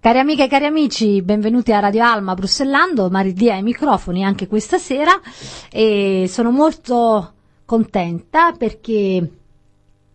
[0.00, 4.78] Cari amiche e cari amici, benvenuti a Radio Alma Brussellando, Maridia ai microfoni anche questa
[4.78, 5.20] sera.
[5.72, 7.32] E sono molto
[7.64, 9.30] contenta perché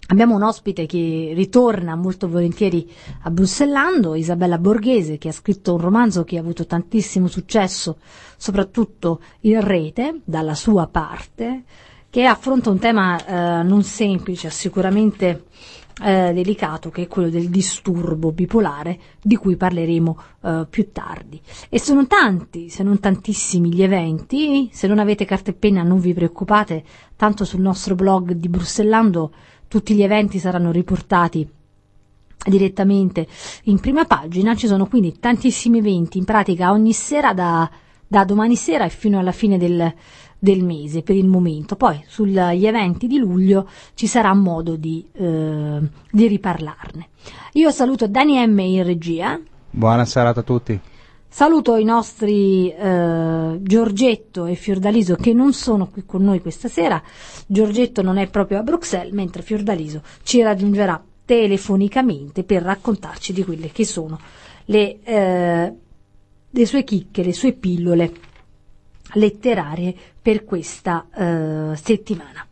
[0.08, 2.90] abbiamo un ospite che ritorna molto volentieri
[3.24, 7.98] a Brussellando, Isabella Borghese, che ha scritto un romanzo che ha avuto tantissimo successo,
[8.38, 11.64] soprattutto in rete, dalla sua parte,
[12.10, 15.48] che affronta un tema eh, non semplice, sicuramente
[16.02, 21.40] eh, delicato che è quello del disturbo bipolare di cui parleremo eh, più tardi.
[21.70, 24.70] E sono tanti, se non tantissimi, gli eventi.
[24.72, 26.84] Se non avete carta e penna non vi preoccupate,
[27.16, 29.32] tanto sul nostro blog di Brussellando
[29.68, 31.48] tutti gli eventi saranno riportati
[32.46, 33.28] direttamente
[33.64, 34.56] in prima pagina.
[34.56, 37.70] Ci sono quindi tantissimi eventi, in pratica ogni sera da,
[38.08, 39.94] da domani sera e fino alla fine del,
[40.44, 41.78] del mese per il momento.
[41.78, 45.80] Poi sugli eventi di luglio ci sarà modo di, eh,
[46.12, 47.08] di riparlarne.
[47.54, 49.40] Io saluto Dani M in regia.
[49.70, 50.78] Buona serata a tutti.
[51.30, 57.02] Saluto i nostri eh, Giorgetto e Fiordaliso che non sono qui con noi questa sera.
[57.48, 63.72] Giorgetto non è proprio a Bruxelles, mentre Fiordaliso ci raggiungerà telefonicamente per raccontarci di quelle
[63.72, 64.20] che sono
[64.66, 65.74] le, eh,
[66.50, 68.12] le sue chicche, le sue pillole
[69.14, 72.46] letterarie per questa eh, settimana.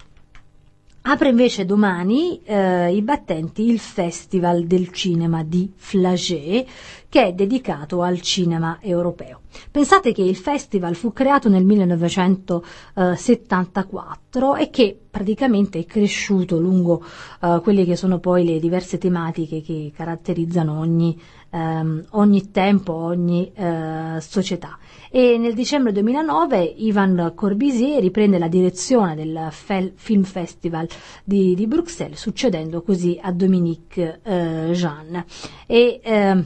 [1.10, 6.66] Apre invece domani eh, i battenti il Festival del Cinema di Flagey,
[7.08, 9.40] che è dedicato al cinema europeo.
[9.70, 17.02] Pensate che il festival fu creato nel 1974 e che praticamente è cresciuto lungo
[17.40, 21.18] uh, quelle che sono poi le diverse tematiche che caratterizzano ogni,
[21.52, 24.76] um, ogni tempo, ogni uh, società
[25.10, 30.88] e nel dicembre 2009 Ivan Corbusier riprende la direzione del Fel- Film Festival
[31.24, 35.24] di, di, Bruxelles, succedendo così a Dominique eh, Jean.
[35.66, 36.44] E, eh,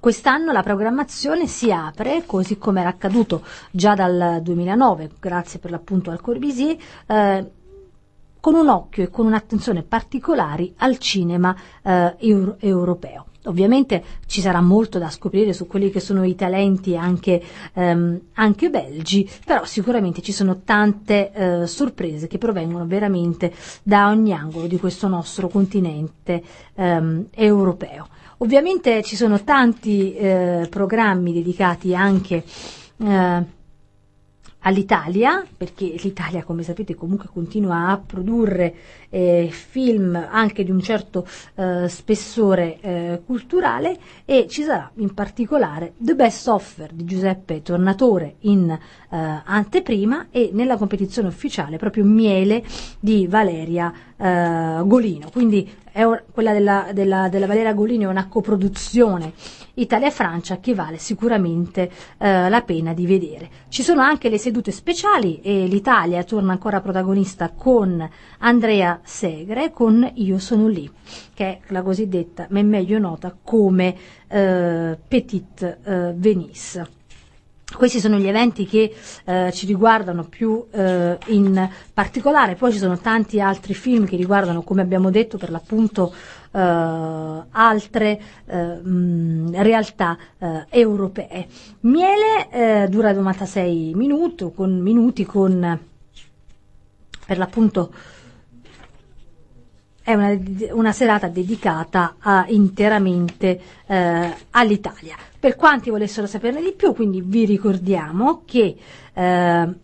[0.00, 6.10] Quest'anno la programmazione si apre, così come era accaduto già dal 2009, grazie per l'appunto
[6.10, 7.50] al Corbusier, eh,
[8.40, 13.26] con un occhio e con un'attenzione particolari al cinema eh, euro- europeo.
[13.46, 17.42] Ovviamente ci sarà molto da scoprire su quelli che sono i talenti anche,
[17.74, 23.52] ehm, anche belgi, però sicuramente ci sono tante eh, sorprese che provengono veramente
[23.82, 26.42] da ogni angolo di questo nostro continente
[26.74, 28.08] ehm, europeo.
[28.38, 32.44] Ovviamente ci sono tanti eh, programmi dedicati anche
[32.98, 33.44] eh,
[34.66, 38.74] all'Italia, perché l'Italia, come sapete, comunque continua a produrre
[39.08, 45.92] eh, film anche di un certo eh, spessore eh, culturale e ci sarà in particolare
[45.96, 52.64] The Best Offer di Giuseppe Tornatore in eh, anteprima e nella competizione ufficiale proprio Miele
[52.98, 55.30] di Valeria eh, Golino.
[55.30, 55.70] Quindi
[56.04, 59.32] un, quella della, della, della Valeria Golino è una coproduzione
[59.74, 63.50] Italia-Francia che vale sicuramente eh, la pena di vedere.
[63.68, 68.08] Ci sono anche le sedute speciali e l'Italia torna ancora protagonista con
[68.38, 70.90] Andrea Segre con Io sono lì,
[71.34, 73.94] che è la cosiddetta, ma è meglio nota come
[74.28, 76.95] eh, Petite eh, Venice.
[77.74, 82.98] Questi sono gli eventi che eh, ci riguardano più eh, in particolare, poi ci sono
[82.98, 86.14] tanti altri film che riguardano, come abbiamo detto, per l'appunto
[86.52, 86.58] eh,
[87.50, 91.46] altre eh, mh, realtà eh, europee.
[91.80, 95.80] Miele eh, dura 96 minuti con, minuti con
[97.26, 97.92] per l'appunto
[100.02, 100.38] è una,
[100.70, 103.60] una serata dedicata a, interamente
[104.50, 105.16] all'Italia.
[105.46, 108.76] Per quanti volessero saperne di più, quindi vi ricordiamo che
[109.14, 109.74] eh,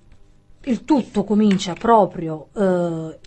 [0.64, 3.18] il tutto comincia proprio eh,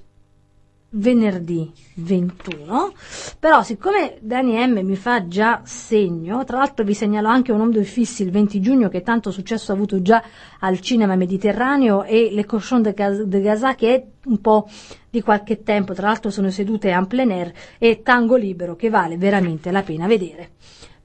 [0.89, 2.91] venerdì 21,
[3.39, 7.85] però siccome Dani M mi fa già segno, tra l'altro vi segnalo anche un nome
[7.85, 10.21] fissi il 20 giugno che tanto successo ha avuto già
[10.59, 12.93] al cinema mediterraneo e Le Cochon de,
[13.27, 14.67] de Gaza che è un po'
[15.09, 19.15] di qualche tempo, tra l'altro sono sedute en plein air e Tango Libero che vale
[19.15, 20.49] veramente la pena vedere.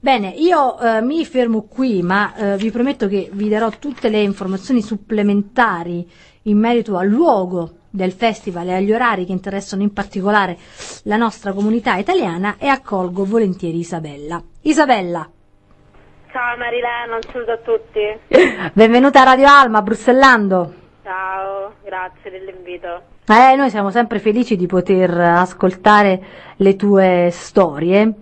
[0.03, 4.19] Bene, io eh, mi fermo qui, ma eh, vi prometto che vi darò tutte le
[4.19, 6.09] informazioni supplementari
[6.45, 10.57] in merito al luogo del festival e agli orari che interessano in particolare
[11.03, 14.41] la nostra comunità italiana e accolgo volentieri Isabella.
[14.61, 15.29] Isabella.
[16.31, 17.99] Ciao Marilena, un saluto a tutti.
[18.73, 20.73] Benvenuta a Radio Alma, Brussellando.
[21.03, 23.03] Ciao, grazie dell'invito.
[23.27, 26.23] Eh, noi siamo sempre felici di poter ascoltare
[26.55, 28.15] le tue storie.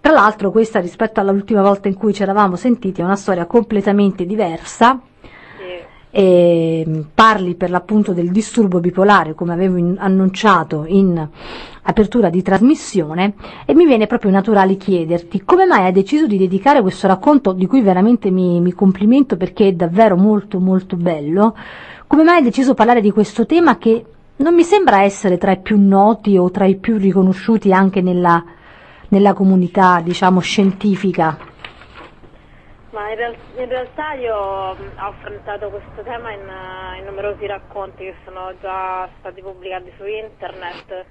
[0.00, 4.24] Tra l'altro questa rispetto all'ultima volta in cui ci eravamo sentiti è una storia completamente
[4.24, 5.00] diversa.
[6.12, 11.28] E parli per l'appunto del disturbo bipolare come avevo in, annunciato in
[11.82, 16.80] apertura di trasmissione e mi viene proprio naturale chiederti come mai hai deciso di dedicare
[16.80, 21.54] questo racconto di cui veramente mi, mi complimento perché è davvero molto molto bello
[22.08, 24.04] come mai hai deciso di parlare di questo tema che
[24.38, 28.42] non mi sembra essere tra i più noti o tra i più riconosciuti anche nella,
[29.10, 31.38] nella comunità diciamo scientifica
[32.90, 36.40] ma in, real- in, realtà io ho affrontato questo tema in,
[36.98, 41.06] in, numerosi racconti che sono già stati pubblicati su internet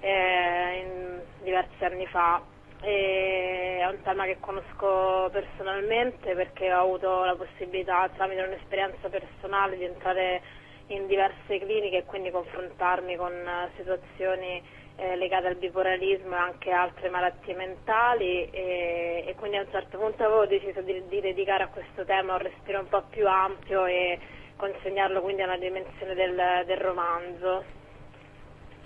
[0.00, 2.42] eh, diversi anni fa.
[2.82, 9.76] E è un tema che conosco personalmente perché ho avuto la possibilità tramite un'esperienza personale
[9.76, 10.40] di entrare
[10.86, 13.32] in diverse cliniche e quindi confrontarmi con
[13.76, 14.62] situazioni
[15.00, 19.96] eh, legate al bipolarismo e anche altre malattie mentali e, e, quindi a un certo
[19.96, 23.86] punto avevo deciso di, di, dedicare a questo tema un respiro un po' più ampio
[23.86, 24.18] e
[24.56, 26.36] consegnarlo quindi a una dimensione del,
[26.66, 27.64] del romanzo.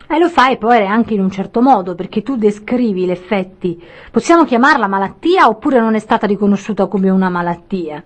[0.07, 3.83] E lo fai poi anche in un certo modo, perché tu descrivi gli effetti.
[4.13, 8.05] Possiamo chiamarla malattia oppure non è stata riconosciuta come una malattia?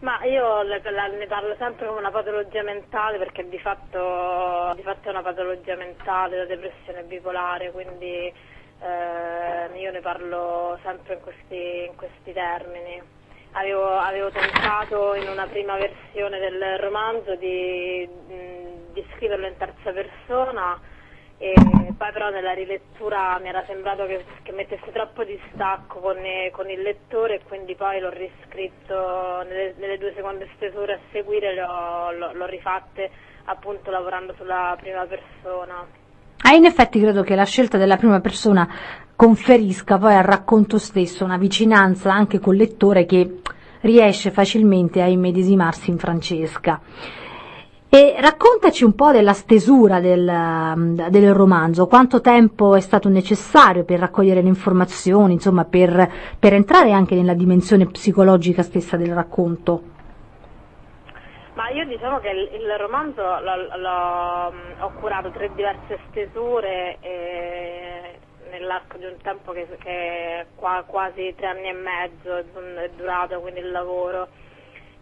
[0.00, 0.80] Ma io ne
[1.26, 6.38] parlo sempre come una patologia mentale perché di fatto, di fatto è una patologia mentale,
[6.38, 8.32] la depressione bipolare, quindi
[8.80, 12.98] eh, io ne parlo sempre in questi, in questi termini.
[13.52, 18.08] Avevo, avevo, tentato in una prima versione del romanzo di,
[18.92, 20.80] di scriverlo in terza persona
[21.42, 21.54] e
[21.96, 26.16] poi però nella rilettura mi era sembrato che, che mettesse troppo distacco con,
[26.52, 31.54] con, il lettore e quindi poi l'ho riscritto nelle, nelle due seconde stesure a seguire,
[31.54, 33.10] l'ho, rifatte
[33.44, 35.86] appunto lavorando sulla prima persona.
[36.42, 38.68] Ah, in effetti credo che la scelta della prima persona
[39.16, 43.40] conferisca poi al racconto stesso una vicinanza anche col lettore che
[43.80, 46.80] riesce facilmente a immedesimarsi in Francesca.
[47.92, 50.24] E raccontaci un po' della stesura del,
[51.08, 56.08] del, romanzo, quanto tempo è stato necessario per raccogliere le informazioni, insomma per,
[56.38, 59.82] per entrare anche nella dimensione psicologica stessa del racconto.
[61.54, 64.52] Ma io diciamo che il, il romanzo l'ho, l'ho,
[64.84, 66.96] ho curato tre diverse stesure
[68.52, 73.40] nell'arco di un tempo che, che è qua, quasi tre anni e mezzo è durato
[73.40, 74.28] quindi il lavoro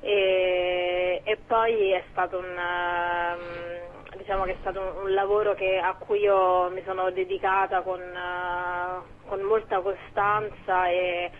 [0.00, 5.94] e, e poi è stato un, um, diciamo è stato un, un lavoro che, a
[5.94, 11.30] cui io mi sono dedicata con, uh, con molta costanza e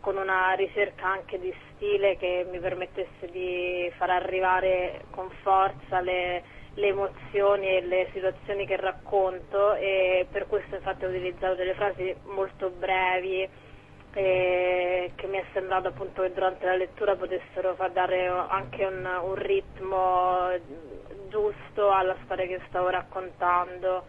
[0.00, 6.42] con una ricerca anche di stile che mi permettesse di far arrivare con forza le,
[6.74, 9.74] le emozioni e le situazioni che racconto.
[9.74, 13.64] E per questo infatti ho utilizzato delle frasi molto brevi
[14.16, 19.04] e che mi è sembrato appunto che durante la lettura potessero far dare anche un,
[19.04, 20.48] un ritmo
[21.28, 24.04] giusto alla storia che stavo raccontando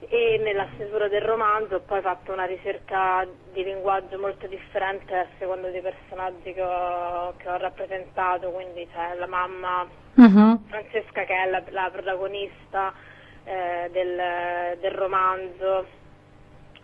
[0.00, 5.26] e nella stesura del romanzo ho poi fatto una ricerca di linguaggio molto differente a
[5.38, 10.62] seconda dei personaggi che ho, che ho rappresentato, quindi c'è la mamma uh-huh.
[10.68, 12.92] Francesca che è la, la protagonista
[13.44, 16.04] eh, del, del romanzo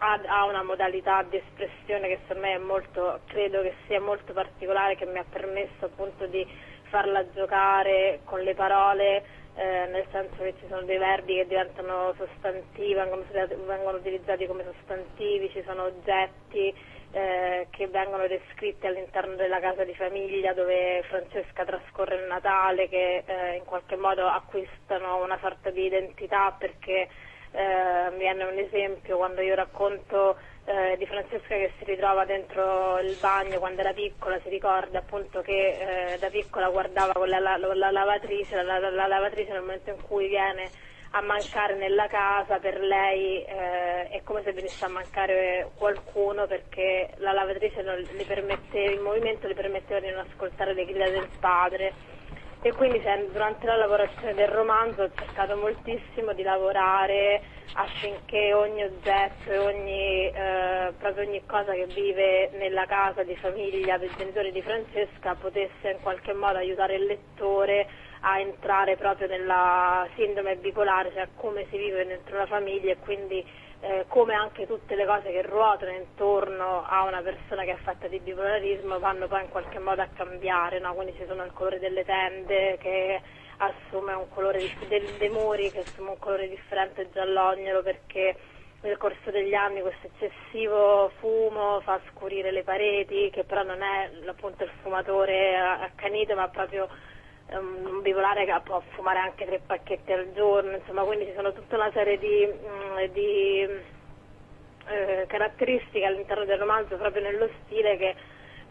[0.03, 4.97] ha, una modalità di espressione che per me è molto, credo che sia molto particolare,
[4.97, 6.47] che mi ha permesso appunto di
[6.89, 12.15] farla giocare con le parole, eh, nel senso che ci sono dei verbi che diventano
[12.17, 13.23] sostantivi, vengono,
[13.67, 16.75] vengono utilizzati come sostantivi, ci sono oggetti
[17.13, 23.23] eh, che vengono descritti all'interno della casa di famiglia dove Francesca trascorre il Natale, che
[23.25, 27.09] eh, in qualche modo acquistano una sorta di identità perché
[27.53, 32.99] eh, mi viene un esempio quando io racconto eh, di Francesca che si ritrova dentro
[33.01, 37.39] il bagno quando era piccola, si ricorda appunto che eh, da piccola guardava con la,
[37.39, 40.71] la, la lavatrice, la, la, lavatrice nel momento in cui viene
[41.15, 47.11] a mancare nella casa per lei eh, è come se venisse a mancare qualcuno perché
[47.17, 51.29] la lavatrice non le permetteva, il movimento le permetteva di non ascoltare le grida del
[51.39, 51.93] padre
[52.65, 53.03] e quindi
[53.33, 57.43] durante la lavorazione del romanzo ho cercato moltissimo di lavorare
[57.75, 63.99] affinché ogni oggetto e ogni, eh, proprio ogni cosa che vive nella casa di famiglia
[63.99, 67.89] del genitore di Francesca potesse in qualche modo aiutare il lettore
[68.21, 73.45] a entrare proprio nella sindrome bipolare, cioè come si vive dentro una famiglia e quindi
[73.83, 78.07] eh, come anche tutte le cose che ruotano intorno a una persona che è fatta
[78.07, 80.95] di bipolarismo vanno poi in qualche modo a cambiare, no?
[80.95, 83.21] quindi ci sono il colore delle tende che
[83.57, 88.37] assume un colore dei, dei muri che assume un colore differente giallognolo perché
[88.83, 94.11] nel corso degli anni questo eccessivo fumo fa scurire le pareti, che però non è
[94.27, 96.89] appunto il fumatore accanito ma proprio
[97.59, 101.77] un bipolare che può fumare anche tre pacchetti al giorno, insomma, quindi ci sono tutta
[101.77, 103.69] una serie di, mm, di
[104.87, 108.09] eh, caratteristiche all'interno del romanzo proprio nello stile che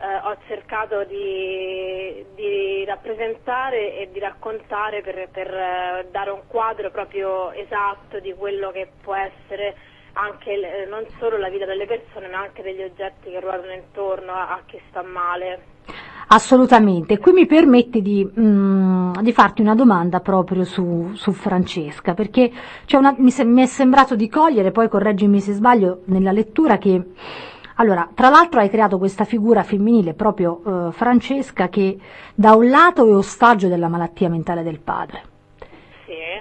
[0.02, 6.90] eh, ho cercato di, di, rappresentare e di raccontare per, per eh, dare un quadro
[6.90, 9.76] proprio esatto di quello che può essere
[10.14, 14.34] anche eh, non solo la vita delle persone ma anche degli oggetti che ruotano intorno
[14.34, 15.70] a, a chi sta male.
[16.34, 22.50] Assolutamente, qui mi permette di, mm, di farti una domanda proprio su, su Francesca, perché
[22.94, 27.04] una, mi, mi, è sembrato di cogliere, poi correggimi se sbaglio, nella lettura che,
[27.76, 31.98] allora, tra l'altro hai creato questa figura femminile proprio eh, Francesca che
[32.34, 35.31] da un lato è ostaggio della malattia mentale del padre.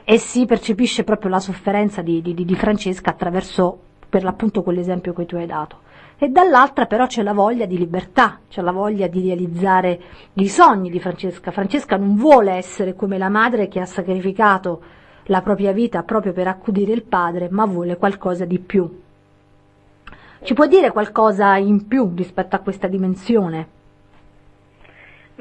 [0.05, 3.79] E si percepisce proprio la sofferenza di, di, di Francesca attraverso,
[4.09, 5.89] per l'appunto, quell'esempio che tu hai dato
[6.23, 10.01] e dall'altra però c'è la voglia di libertà, c'è la voglia di realizzare
[10.35, 11.51] i sogni di Francesca.
[11.51, 14.83] Francesca non vuole essere come la madre che ha sacrificato
[15.25, 19.01] la propria vita proprio per accudire il padre, ma vuole qualcosa di più.
[20.43, 23.69] Ci può dire qualcosa in più rispetto a questa dimensione?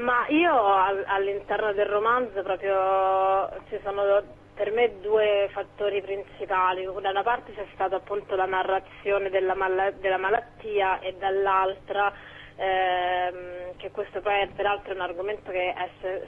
[0.00, 0.74] Ma io
[1.06, 4.22] all'interno del romanzo proprio ci sono
[4.54, 6.84] per me due fattori principali.
[7.00, 12.12] Da una parte c'è stata appunto la narrazione della, mal- della malattia e dall'altra
[12.60, 15.74] ehm, che questo poi è peraltro un argomento che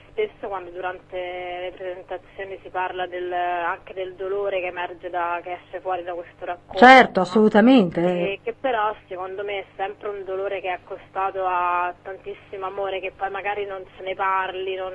[0.09, 5.59] spesso quando durante le presentazioni si parla del, anche del dolore che emerge da, che
[5.65, 6.79] esce fuori da questo racconto.
[6.79, 8.01] Certo, assolutamente.
[8.01, 13.01] E che però secondo me è sempre un dolore che è accostato a tantissimo amore,
[13.01, 14.95] che poi magari non se ne parli, non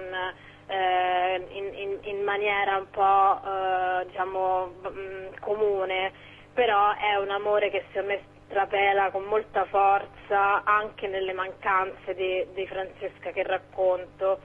[0.67, 6.11] eh, in, in, in, maniera un po' eh, diciamo, mh, mm, comune,
[6.53, 12.65] però è un amore che secondo me trapela con molta forza anche nelle mancanze di,
[12.67, 14.39] Francesca che racconto,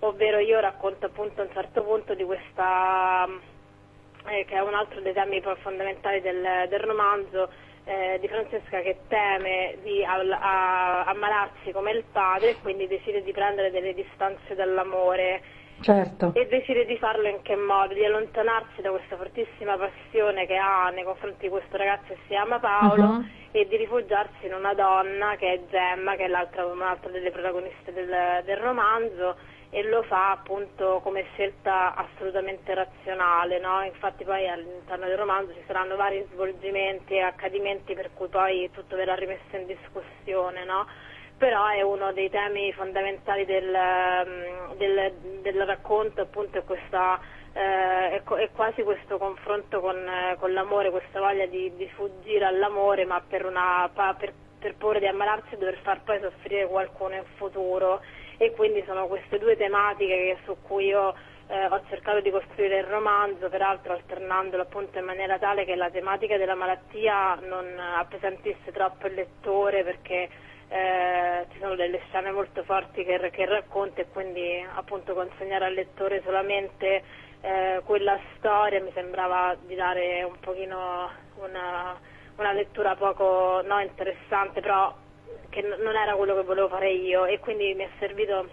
[0.00, 3.26] ovvero io racconto appunto a un certo punto di questa,
[4.26, 7.48] eh, che è un altro dei temi fondamentali del, del romanzo,
[7.84, 13.22] eh, di Francesca che teme di a, a, ammalarsi come il padre e quindi decide
[13.22, 15.40] di prendere delle distanze dall'amore
[15.80, 16.32] Certo.
[16.34, 17.94] E decide di farlo in che modo?
[17.94, 22.28] Di allontanarsi da questa fortissima passione che ha nei confronti di questo ragazzo che si
[22.28, 23.24] chiama Paolo uh-huh.
[23.50, 27.92] e di rifugiarsi in una donna che è Gemma, che è l'altra, un'altra delle protagoniste
[27.92, 29.36] del, del romanzo
[29.70, 33.82] e lo fa appunto come scelta assolutamente razionale, no?
[33.82, 38.96] infatti poi all'interno del romanzo ci saranno vari svolgimenti e accadimenti per cui poi tutto
[38.96, 40.64] verrà rimesso in discussione.
[40.64, 40.86] No?
[41.36, 45.12] Però è uno dei temi fondamentali del, mm, del,
[45.42, 47.20] del racconto, appunto è, questa,
[47.52, 53.04] eh, è, quasi questo confronto con, eh, con l'amore, questa voglia di, di, fuggire all'amore
[53.04, 57.24] ma per, una, per, per paura di ammalarsi e dover far poi soffrire qualcuno in
[57.36, 58.00] futuro.
[58.38, 61.14] E quindi sono queste due tematiche su cui io
[61.48, 65.90] eh, ho cercato di costruire il romanzo, peraltro alternandolo appunto in maniera tale che la
[65.90, 70.28] tematica della malattia non appesantisse troppo il lettore perché
[70.68, 75.74] eh, ci sono delle scene molto forti che, che racconta e quindi appunto consegnare al
[75.74, 77.02] lettore solamente
[77.40, 81.98] eh, quella storia mi sembrava di dare un pochino una,
[82.36, 84.94] una lettura poco no, interessante, però
[85.50, 87.26] che n- non era quello che volevo fare io.
[87.26, 88.48] E quindi mi è servito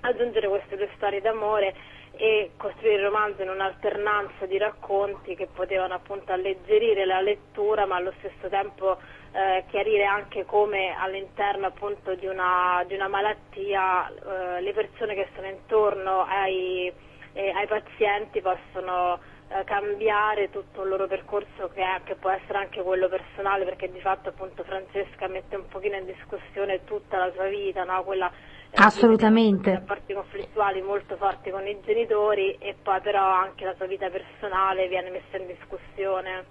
[0.00, 1.74] aggiungere queste due storie d'amore
[2.18, 7.94] e costruire il romanzo in un'alternanza di racconti che potevano appunto alleggerire la lettura ma
[7.94, 8.98] allo stesso tempo
[9.30, 15.28] eh, chiarire anche come all'interno appunto di una, di una malattia eh, le persone che
[15.36, 16.92] sono intorno ai,
[17.34, 19.20] eh, ai pazienti possono
[19.50, 23.92] eh, cambiare tutto il loro percorso che, è, che, può essere anche quello personale perché
[23.92, 28.02] di fatto appunto Francesca mette un pochino in discussione tutta la sua vita, no?
[28.02, 28.30] quella
[28.74, 29.72] Assolutamente.
[29.72, 34.88] rapporti conflittuali molto forti con i genitori e poi però anche la sua vita personale
[34.88, 36.44] viene messa in discussione.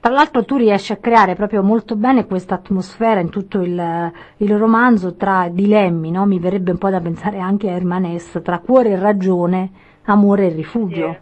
[0.00, 4.56] Tra l'altro tu riesci a creare proprio molto bene questa atmosfera in tutto il, il
[4.56, 6.24] romanzo tra dilemmi, no?
[6.24, 9.70] mi verrebbe un po' da pensare anche a Hermanes, tra cuore e ragione,
[10.04, 11.12] amore e rifugio.
[11.12, 11.18] Sì.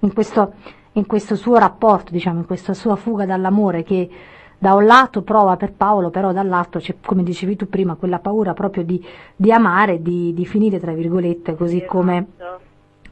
[0.00, 0.52] In, questo,
[0.92, 4.10] in questo suo rapporto, diciamo, in questa sua fuga dall'amore che
[4.58, 8.54] da un lato prova per Paolo, però dall'altro c'è, come dicevi tu prima, quella paura
[8.54, 9.04] proprio di,
[9.36, 11.92] di amare, di, di, finire, tra virgolette, così esatto.
[11.92, 12.26] come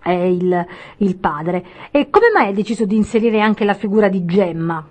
[0.02, 0.66] è il,
[0.98, 1.64] il, padre.
[1.90, 4.86] E come mai hai deciso di inserire anche la figura di Gemma?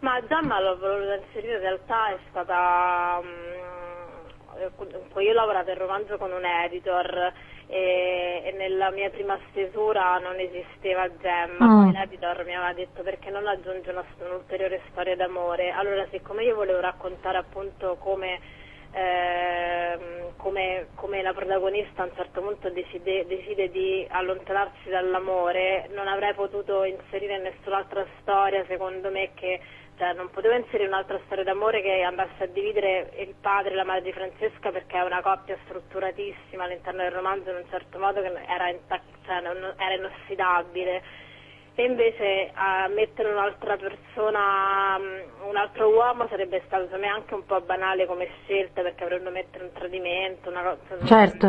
[0.00, 3.20] Ma Gemma l'ho voluta inserire in realtà è stata...
[3.20, 3.64] Um,
[4.58, 7.32] io ho lavorato in romanzo con un editor
[7.68, 11.90] e, e, nella mia prima stesura non esisteva Gemma, mm.
[11.90, 15.70] l'editor mi aveva detto perché non aggiunge un'ulteriore storia d'amore.
[15.70, 18.38] Allora siccome io volevo raccontare appunto come,
[18.92, 19.98] eh,
[20.36, 26.34] come, come la protagonista a un certo punto decide, decide, di allontanarsi dall'amore, non avrei
[26.34, 29.60] potuto inserire nessun'altra storia secondo me che
[29.96, 33.84] cioè, non potevo inserire un'altra storia d'amore che andasse a dividere il padre e la
[33.84, 38.20] madre di Francesca perché è una coppia strutturatissima all'interno del romanzo in un certo modo
[38.20, 38.72] che era,
[39.24, 41.02] cioè, non, era inossidabile
[41.78, 47.34] e invece a mettere un'altra persona, mm, un altro uomo sarebbe stato secondo me anche
[47.34, 51.46] un po' banale come scelta perché avrebbero mettere un tradimento, una cosa certo.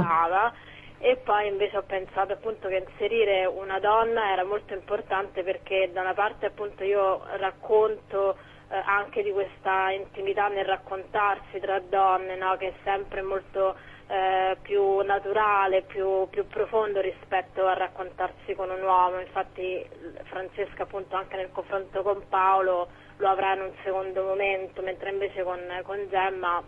[1.00, 6.02] E poi invece ho pensato appunto che inserire una donna era molto importante perché da
[6.02, 8.36] una parte appunto io racconto
[8.70, 12.58] eh, anche di questa intimità nel raccontarsi tra donne, no?
[12.58, 13.76] che è sempre molto
[14.08, 19.20] eh, più naturale, più, più, profondo rispetto a raccontarsi con un uomo.
[19.20, 19.86] Infatti
[20.24, 25.44] Francesca appunto anche nel confronto con Paolo lo avrà in un secondo momento, mentre invece
[25.44, 26.64] con, con Gemma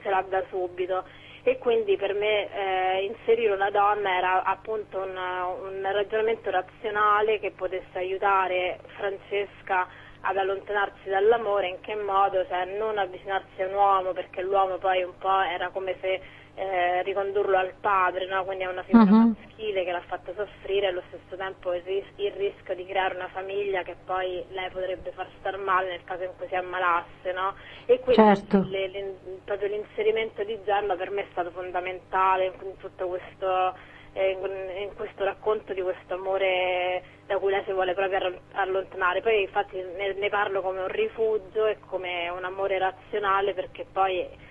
[0.00, 1.04] ce l'ha da subito.
[1.44, 7.50] E quindi per me eh, inserire una donna era appunto un, un ragionamento razionale che
[7.50, 9.88] potesse aiutare Francesca
[10.20, 15.02] ad allontanarsi dall'amore, in che modo, cioè non avvicinarsi a un uomo perché l'uomo poi
[15.02, 16.20] un po' era come se
[16.54, 18.44] eh, ricondurlo al padre, no?
[18.44, 19.34] quindi è una figura uh-huh.
[19.38, 23.14] maschile che l'ha fatta soffrire e allo stesso tempo il, ris- il, rischio di creare
[23.14, 27.32] una famiglia che poi lei potrebbe far star male nel caso in cui si ammalasse.
[27.32, 27.54] No?
[27.86, 28.66] E quindi certo.
[28.68, 33.74] le, le, proprio l'inserimento di Gemma per me è stato fondamentale in tutto questo,
[34.12, 34.30] eh,
[34.82, 39.22] in questo racconto di questo amore da cui lei si vuole proprio allontanare.
[39.22, 44.50] Poi infatti ne, ne parlo come un rifugio e come un amore razionale perché poi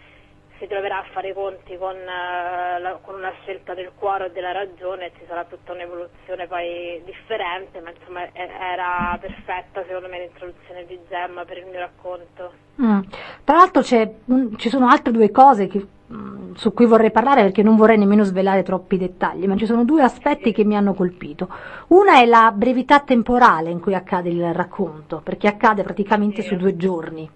[0.61, 4.31] si troverà a fare i conti con, uh, la, con, una scelta del cuore e
[4.31, 10.19] della ragione e ci sarà tutta un'evoluzione poi differente, ma insomma era perfetta secondo me
[10.19, 12.53] l'introduzione di Gemma per il mio racconto.
[12.79, 12.99] Mm.
[13.43, 17.63] Tra l'altro mh, ci sono altre due cose che, mm, su cui vorrei parlare perché
[17.63, 21.49] non vorrei nemmeno svelare troppi dettagli, ma ci sono due aspetti che mi hanno colpito.
[21.87, 26.49] Una è la brevità temporale in cui accade il racconto, perché accade praticamente sì.
[26.49, 27.27] su due giorni.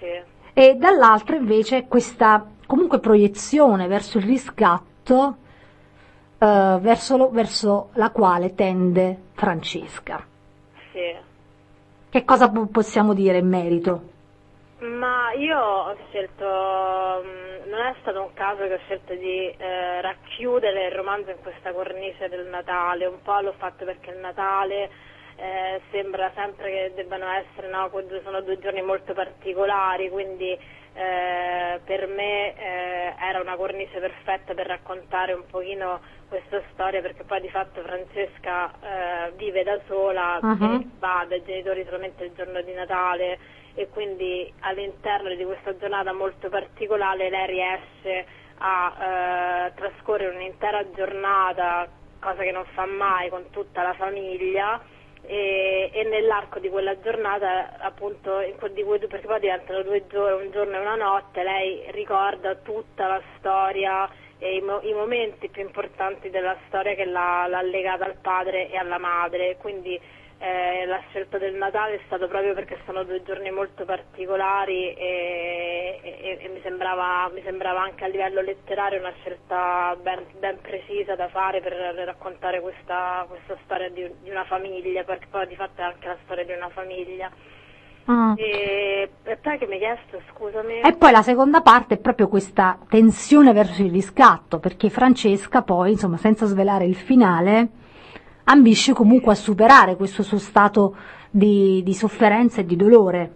[0.00, 0.27] Sì
[0.58, 5.36] e dall'altra invece questa comunque proiezione verso il riscatto
[6.36, 10.26] eh, verso, verso, la quale tende Francesca.
[10.90, 11.16] Sì.
[12.10, 14.02] Che cosa possiamo dire in merito?
[14.80, 20.00] Ma io ho scelto, mm, non è stato un caso che ho scelto di eh,
[20.00, 24.90] racchiudere il romanzo in questa cornice del Natale, un po' l'ho fatto perché il Natale
[25.38, 27.88] eh, sembra sempre che debbano essere, no,
[28.24, 34.66] sono due giorni molto particolari, quindi eh, per me eh, era una cornice perfetta per
[34.66, 40.90] raccontare un pochino questa storia perché poi di fatto Francesca eh, vive da sola uh-huh.
[40.98, 43.38] va dai genitori solamente il giorno di Natale
[43.74, 48.26] e quindi all'interno di questa giornata molto particolare lei riesce
[48.58, 51.86] a eh, trascorrere un'intera giornata,
[52.18, 54.82] cosa che non fa mai con tutta la famiglia
[55.22, 58.38] e, e, nell'arco di quella giornata, appunto,
[58.72, 63.06] di cui, perché poi diventano due giorni, un giorno e una notte, lei ricorda tutta
[63.06, 68.16] la storia e i, i momenti più importanti della storia che l'ha, l'ha, legata al
[68.20, 70.00] padre e alla madre, quindi
[70.40, 75.98] eh, la scelta del Natale è stata proprio perché sono due giorni molto particolari e,
[76.00, 81.16] e, e mi, sembrava, mi, sembrava, anche a livello letterario una scelta ben, ben precisa
[81.16, 85.80] da fare per raccontare questa, questa storia di, di, una famiglia, perché poi di fatto
[85.80, 87.30] è anche la storia di una famiglia.
[88.36, 90.80] E, e poi che mi hai chiesto, scusami.
[90.80, 95.90] E poi la seconda parte è proprio questa tensione verso il riscatto, perché Francesca poi,
[95.90, 97.68] insomma, senza svelare il finale,
[98.48, 100.96] ambisce comunque a superare questo suo stato
[101.30, 103.32] di, di sofferenza e di dolore.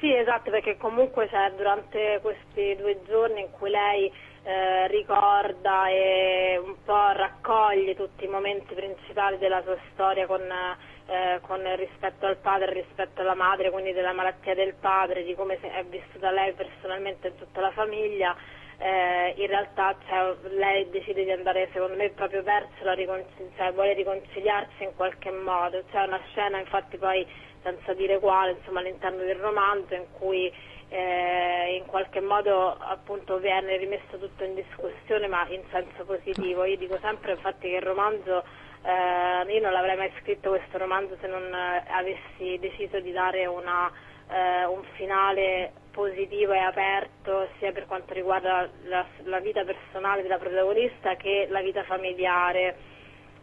[0.00, 4.12] Sì, esatto, perché comunque cioè, durante questi due giorni in cui lei
[4.44, 11.40] eh, ricorda e un po' raccoglie tutti i momenti principali della sua storia con, eh,
[11.42, 15.84] con rispetto al padre, rispetto alla madre, quindi della malattia del padre, di come è
[15.88, 18.36] vissuta lei personalmente e tutta la famiglia,
[18.78, 23.72] eh, in realtà cioè, lei decide di andare secondo me proprio verso la riconciliazione, cioè,
[23.72, 27.26] vuole riconciliarsi in qualche modo, c'è una scena infatti poi
[27.62, 30.52] senza dire quale insomma, all'interno del romanzo in cui
[30.90, 36.76] eh, in qualche modo appunto viene rimesso tutto in discussione ma in senso positivo, io
[36.76, 38.44] dico sempre infatti che il romanzo
[38.84, 43.44] eh, io non l'avrei mai scritto questo romanzo se non eh, avessi deciso di dare
[43.46, 43.90] una,
[44.30, 50.38] eh, un finale positivo e aperto sia per quanto riguarda la, la, vita personale della
[50.38, 52.76] protagonista che la vita familiare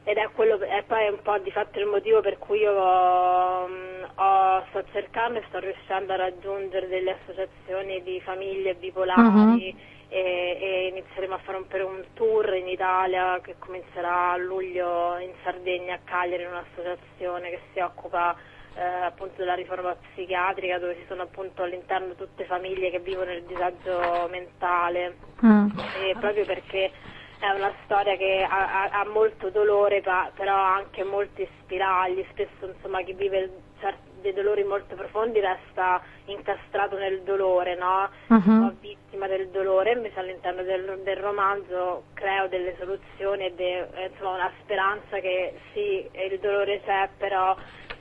[0.05, 3.67] ed è, quello, è poi un po' di fatto il motivo per cui io ho,
[4.15, 9.75] ho, sto cercando e sto riuscendo a raggiungere delle associazioni di famiglie bipolari uh-huh.
[10.07, 15.31] e, e, inizieremo a fare un, un tour in Italia che comincerà a luglio in
[15.43, 18.33] Sardegna a Cagliari in un'associazione che si occupa
[18.75, 23.43] eh, appunto della riforma psichiatrica dove ci sono appunto all'interno tutte famiglie che vivono il
[23.43, 25.69] disagio mentale mm.
[26.03, 26.91] e proprio perché
[27.39, 32.67] è una storia che ha, ha, ha molto dolore però ha anche molti spiragli, spesso
[32.73, 38.09] insomma chi vive certi, dei dolori molto profondi resta incastrato nel dolore, no?
[38.27, 38.75] Uh-huh.
[38.79, 44.51] vittima del dolore, invece all'interno del, del romanzo creo delle soluzioni e de, insomma, una
[44.63, 47.55] speranza che sì, il dolore c'è però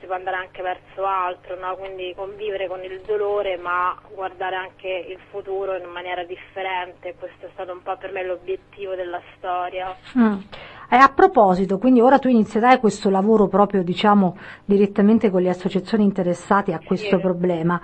[0.05, 1.75] si può andare anche verso altro, no?
[1.75, 7.49] quindi convivere con il dolore ma guardare anche il futuro in maniera differente, questo è
[7.53, 9.95] stato un po' per me l'obiettivo della storia.
[10.17, 10.37] Mm.
[10.89, 16.03] E a proposito, quindi ora tu inizierai questo lavoro proprio diciamo direttamente con le associazioni
[16.03, 17.21] interessate a questo sì.
[17.21, 17.81] problema.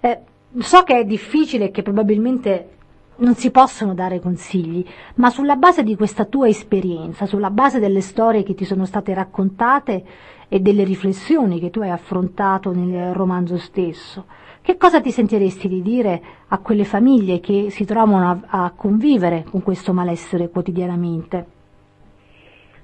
[0.00, 0.18] Eh,
[0.60, 2.77] so che è difficile e che probabilmente
[3.18, 4.84] non si possono dare consigli,
[5.16, 9.14] ma sulla base di questa tua esperienza, sulla base delle storie che ti sono state
[9.14, 10.04] raccontate
[10.48, 14.26] e delle riflessioni che tu hai affrontato nel romanzo stesso,
[14.62, 19.44] che cosa ti sentiresti di dire a quelle famiglie che si trovano a, a convivere
[19.50, 21.56] con questo malessere quotidianamente?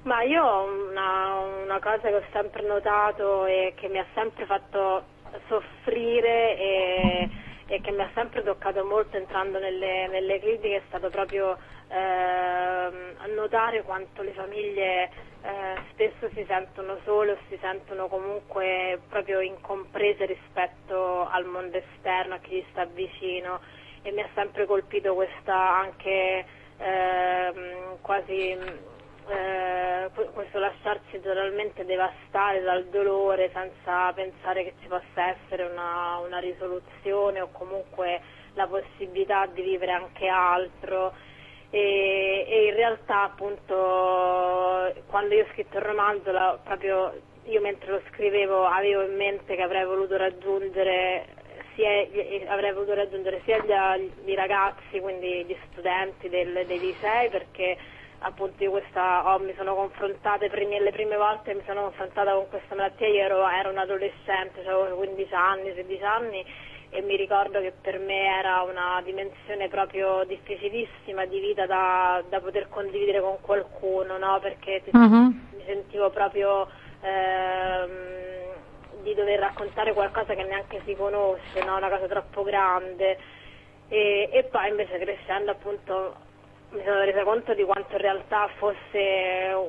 [0.03, 0.43] Ma io
[0.91, 5.03] una, una cosa che ho sempre notato e che mi ha sempre fatto
[5.47, 7.29] soffrire e
[7.67, 12.89] e che mi ha sempre toccato molto entrando nelle, nelle critiche è stato proprio eh,
[13.33, 15.09] notare quanto le famiglie
[15.41, 22.35] eh, spesso si sentono sole o si sentono comunque proprio incomprese rispetto al mondo esterno,
[22.35, 23.59] a chi gli sta vicino.
[24.01, 26.45] E mi ha sempre colpito questa anche
[26.77, 27.53] eh,
[28.01, 28.57] quasi
[29.27, 36.39] eh, questo lasciarsi totalmente devastare dal dolore senza pensare che ci possa essere una, una
[36.39, 38.21] risoluzione o comunque
[38.53, 41.13] la possibilità di vivere anche altro.
[41.69, 47.13] E, e, in realtà appunto quando io ho scritto il romanzo la, proprio
[47.45, 51.25] io mentre lo scrivevo avevo in mente che avrei voluto raggiungere
[51.75, 51.89] sia,
[52.47, 57.77] avrei voluto raggiungere sia gli, gli ragazzi, quindi gli studenti del, dei licei perché
[58.19, 62.47] appunto io questa, oh, mi sono confrontata primi, le prime volte mi sono confrontata con
[62.49, 66.45] questa malattia, io ero, ero un adolescente, avevo 15 anni, 16 anni
[66.89, 72.39] e mi ricordo che per me era una dimensione proprio difficilissima di vita da, da
[72.39, 74.39] poter condividere con qualcuno, no?
[74.39, 75.01] perché uh-huh.
[75.01, 76.69] mi sentivo proprio
[77.01, 77.89] ehm,
[79.03, 81.75] di dover raccontare qualcosa che neanche si conosce, no?
[81.75, 83.17] una cosa troppo grande.
[83.89, 86.15] E, e poi invece crescendo appunto
[86.75, 88.49] mi sono resa conto di quanto in realtà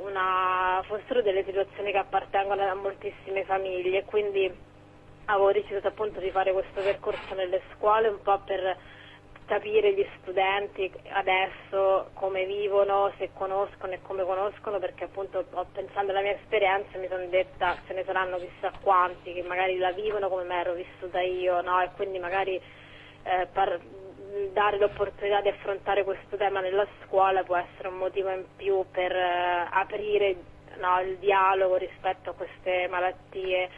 [0.03, 4.53] una, fossero delle situazioni che appartengono a moltissime famiglie quindi
[5.27, 8.77] avevo deciso appunto di fare questo percorso nelle scuole un po' per
[9.47, 16.21] capire gli studenti adesso come vivono, se conoscono e come conoscono, perché appunto pensando alla
[16.21, 20.42] mia esperienza mi sono detta ce ne saranno chissà quanti che magari la vivono come
[20.42, 21.81] me ero vissuta io, no?
[21.81, 22.61] E quindi magari
[23.23, 23.79] eh, par-
[24.53, 29.12] dare l'opportunità di affrontare questo tema nella scuola può essere un motivo in più per
[29.12, 30.37] eh, aprire
[30.79, 33.68] no, il dialogo rispetto a queste malattie.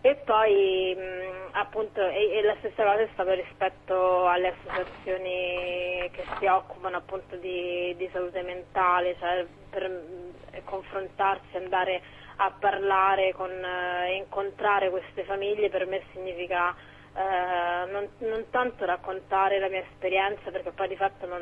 [0.00, 6.24] E poi mh, appunto e, e la stessa cosa è stata rispetto alle associazioni che
[6.38, 12.02] si occupano appunto di, di salute mentale, cioè per mh, confrontarsi, andare
[12.36, 16.74] a parlare con, eh, incontrare queste famiglie per me significa
[17.16, 21.40] eh, non, non, tanto raccontare la mia esperienza perché poi di fatto non,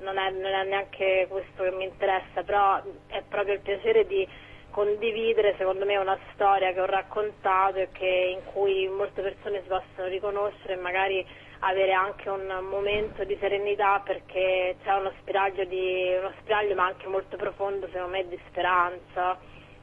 [0.00, 4.28] non, è, non, è, neanche questo che mi interessa, però è proprio il piacere di
[4.70, 9.68] condividere secondo me una storia che ho raccontato e che, in cui molte persone si
[9.68, 11.26] possono riconoscere e magari
[11.60, 17.06] avere anche un momento di serenità perché c'è uno spiraglio, di, uno spiraglio ma anche
[17.08, 19.38] molto profondo secondo me di speranza.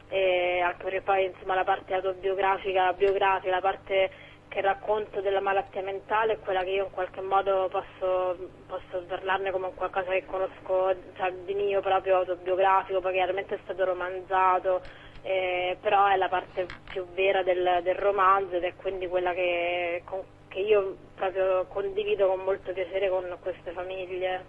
[0.07, 4.11] E anche perché poi insomma la parte autobiografica, biografica, la parte
[4.55, 8.37] che racconto della malattia mentale è quella che io in qualche modo posso,
[8.67, 13.83] posso parlarne come qualcosa che conosco cioè, di mio proprio autobiografico, poi chiaramente è stato
[13.83, 14.79] romanzato,
[15.23, 20.03] eh, però è la parte più vera del, del, romanzo ed è quindi quella che,
[20.05, 24.45] con, che io proprio condivido con molto piacere con queste famiglie.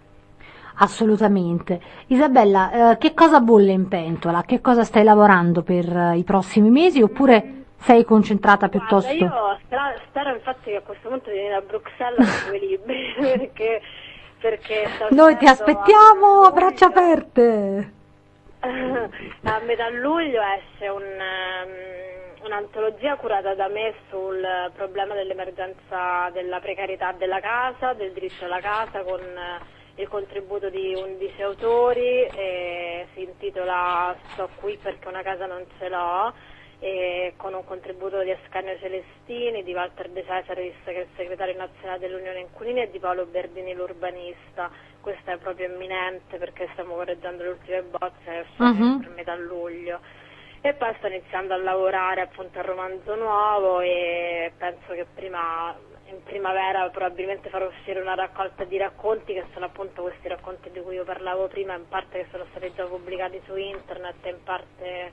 [0.77, 1.81] Assolutamente.
[2.07, 4.43] Isabella, eh, che cosa bolle in pentola?
[4.43, 7.03] Che cosa stai lavorando per eh, i prossimi mesi?
[7.03, 9.15] Oppure sei concentrata piuttosto?
[9.15, 12.59] Guarda, io spero, spero, infatti che a questo punto di venire a Bruxelles con due
[12.59, 13.83] libri perché,
[14.41, 17.93] perché Noi ti aspettiamo a braccia aperte!
[18.67, 27.13] a metà luglio esce un, um, un'antologia curata da me sul problema dell'emergenza della precarietà
[27.13, 32.29] della casa, del diritto alla casa con uh, il contributo di 11 autori
[33.15, 36.35] si intitola Sto qui perché una casa non ce l'ho
[36.79, 42.41] e con un contributo di Ascanio Celestini, di Walter De è il segretario nazionale dell'Unione
[42.41, 44.71] Inquilini e di Paolo Berdini l'urbanista.
[45.01, 49.01] Questo è proprio imminente perché stiamo correggendo le ultime bozze uh-huh.
[49.01, 50.01] per metà luglio.
[50.61, 55.75] E poi sto iniziando a lavorare appunto al romanzo nuovo e penso che prima
[56.09, 60.81] in primavera probabilmente farò uscire una raccolta di racconti che sono appunto questi racconti di
[60.81, 64.43] cui io parlavo prima, in parte che sono stati già pubblicati su internet e in
[64.43, 65.13] parte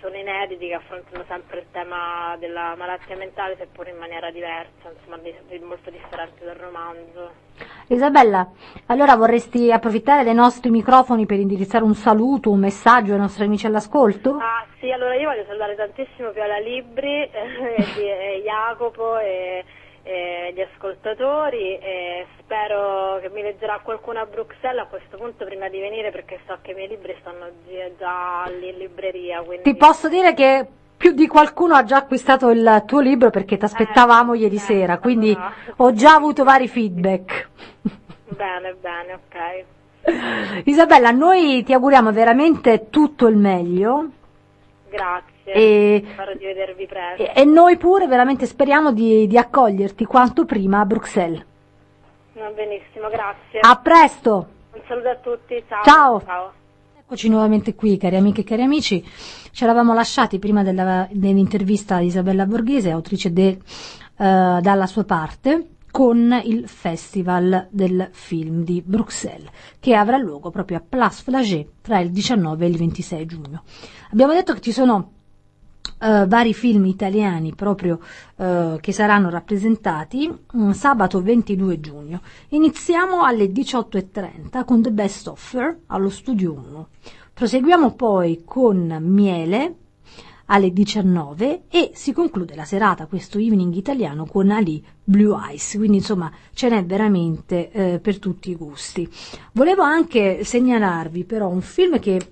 [0.00, 5.18] sono inediti che affrontano sempre il tema della malattia mentale seppur in maniera diversa, insomma
[5.66, 7.30] molto differente dal romanzo.
[7.88, 8.46] Isabella,
[8.86, 13.66] allora vorresti approfittare dei nostri microfoni per indirizzare un saluto, un messaggio ai nostri amici
[13.66, 14.36] all'ascolto?
[14.40, 19.64] Ah sì, allora io voglio salutare tantissimo Viola Libri, eh, e Jacopo e
[20.08, 25.68] eh, gli ascoltatori e spero che mi leggerà qualcuno a Bruxelles a questo punto prima
[25.68, 27.46] di venire perché so che i miei libri stanno
[27.98, 29.42] già lì in libreria.
[29.42, 29.70] Quindi...
[29.70, 30.66] Ti posso dire che
[30.96, 34.60] più di qualcuno ha già acquistato il tuo libro perché ti aspettavamo eh, ieri eh,
[34.60, 35.52] sera, quindi no.
[35.76, 37.50] ho già avuto vari feedback.
[38.28, 40.62] Bene, bene, ok.
[40.64, 44.08] Isabella, noi ti auguriamo veramente tutto il meglio.
[44.88, 45.36] Grazie.
[45.52, 47.22] E, Spero di vedervi presto.
[47.22, 51.44] E, e, noi pure veramente speriamo di, di accoglierti quanto prima a Bruxelles.
[52.34, 53.60] Va benissimo, grazie.
[53.60, 54.46] A presto.
[54.72, 55.82] Un saluto a tutti, ciao.
[55.82, 56.22] Ciao.
[56.24, 56.52] ciao.
[57.00, 59.02] Eccoci nuovamente qui, cari amiche e cari amici.
[59.02, 63.58] Ci eravamo lasciati prima della, dell'intervista di Isabella Borghese, autrice de,
[64.16, 69.48] uh, dalla sua parte, con il Festival del Film di Bruxelles,
[69.80, 73.62] che avrà luogo proprio a Place Flagey tra il 19 e il 26 giugno.
[74.12, 75.12] Abbiamo detto che ci sono
[76.00, 77.98] Uh, vari film italiani proprio
[78.36, 82.20] uh, che saranno rappresentati um, sabato 22 giugno.
[82.50, 86.88] Iniziamo alle 18.30 con The Best Offer allo studio 1.
[87.34, 89.74] Proseguiamo poi con Miele
[90.50, 95.98] alle 19 e si conclude la serata, questo evening italiano, con Ali Blue Eyes, quindi
[95.98, 99.08] insomma ce n'è veramente eh, per tutti i gusti.
[99.52, 102.30] Volevo anche segnalarvi però un film che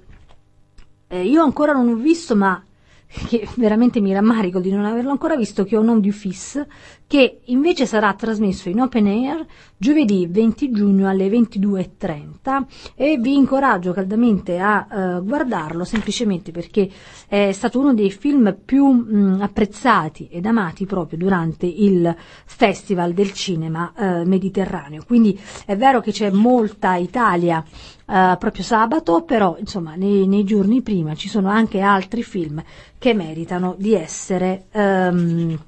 [1.08, 2.62] eh, io ancora non ho visto ma
[3.06, 6.64] che veramente mi rammarico di non averlo ancora visto, che è un nom du fils,
[7.06, 12.64] che invece sarà trasmesso in open air giovedì 20 giugno alle 22.30
[12.94, 16.90] e vi incoraggio caldamente a uh, guardarlo semplicemente perché
[17.28, 22.14] è stato uno dei film più mh, apprezzati ed amati proprio durante il
[22.44, 25.04] Festival del Cinema uh, Mediterraneo.
[25.06, 30.82] Quindi è vero che c'è molta Italia uh, proprio sabato, però insomma nei, nei, giorni
[30.82, 32.62] prima ci sono anche altri film
[32.98, 35.58] che meritano di essere um,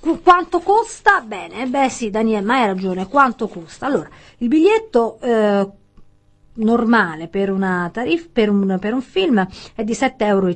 [0.00, 1.20] Qu- quanto costa?
[1.20, 3.86] Bene, beh sì, Daniele, ma hai ragione, quanto costa?
[3.86, 5.68] Allora, il biglietto eh,
[6.54, 10.54] normale per, una tarif, per, un, per un film è di 7,50 euro.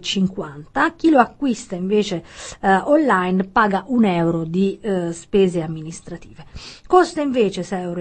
[0.96, 2.24] Chi lo acquista invece
[2.60, 6.44] eh, online paga un euro di eh, spese amministrative.
[6.86, 8.00] Costa invece 6,50 euro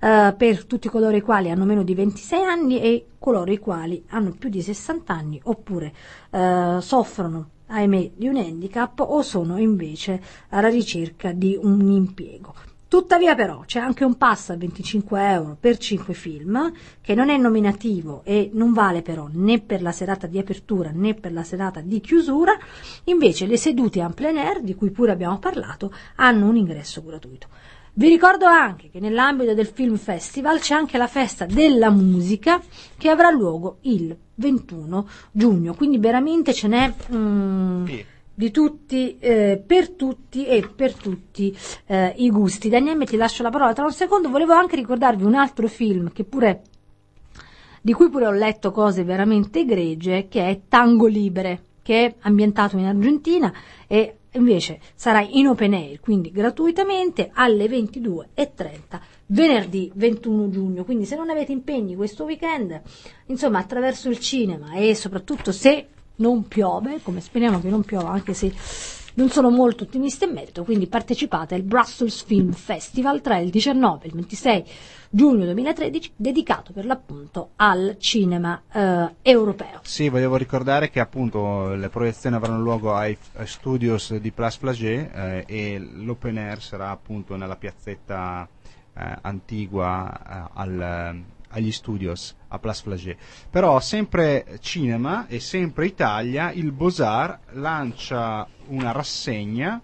[0.00, 4.04] eh, per tutti coloro i quali hanno meno di 26 anni e coloro i quali
[4.08, 5.92] hanno più di 60 anni oppure
[6.30, 12.54] eh, soffrono ahimè di un handicap o sono invece alla ricerca di un impiego.
[12.88, 17.36] Tuttavia però c'è anche un pass a 25 euro per 5 film che non è
[17.36, 21.80] nominativo e non vale però né per la serata di apertura né per la serata
[21.80, 22.56] di chiusura,
[23.04, 27.48] invece le sedute en plein air, di cui pure abbiamo parlato, hanno un ingresso gratuito.
[27.98, 32.60] Vi ricordo anche che nell'ambito del Film Festival c'è anche la festa della musica
[32.98, 36.92] che avrà luogo il 21 giugno, quindi veramente ce n'è...
[37.14, 37.86] Mm,
[38.34, 41.56] di tutti, eh, per tutti e per tutti
[41.86, 42.68] eh, i gusti.
[42.68, 44.28] Daniele, ti lascio la parola tra un secondo.
[44.28, 46.64] Volevo anche ricordarvi un altro film che pure,
[47.80, 52.76] di cui pure ho letto cose veramente egregie, che è Tango Libere, che è ambientato
[52.76, 53.50] in Argentina
[53.86, 60.84] e invece sarà in open air, quindi gratuitamente alle 22.30 venerdì 21 giugno.
[60.84, 62.80] Quindi se non avete impegni questo weekend,
[63.26, 68.34] insomma, attraverso il cinema e soprattutto se non piove, come speriamo che non piova, anche
[68.34, 68.52] se
[69.16, 74.04] non sono molto ottimista in merito, quindi partecipate al Brussels Film Festival tra il 19
[74.04, 74.64] e il 26
[75.10, 79.80] giugno 2013, dedicato per l'appunto al cinema eh, europeo.
[79.82, 85.10] Sì, volevo ricordare che appunto le proiezioni avranno luogo ai, ai studios di Place Flagey
[85.12, 88.46] eh, e l'open air sarà appunto nella piazzetta
[88.94, 93.16] eh, antigua eh, al agli studios a Place Flagey.
[93.50, 99.80] Però sempre cinema e sempre Italia, il Beaux-Arts lancia una rassegna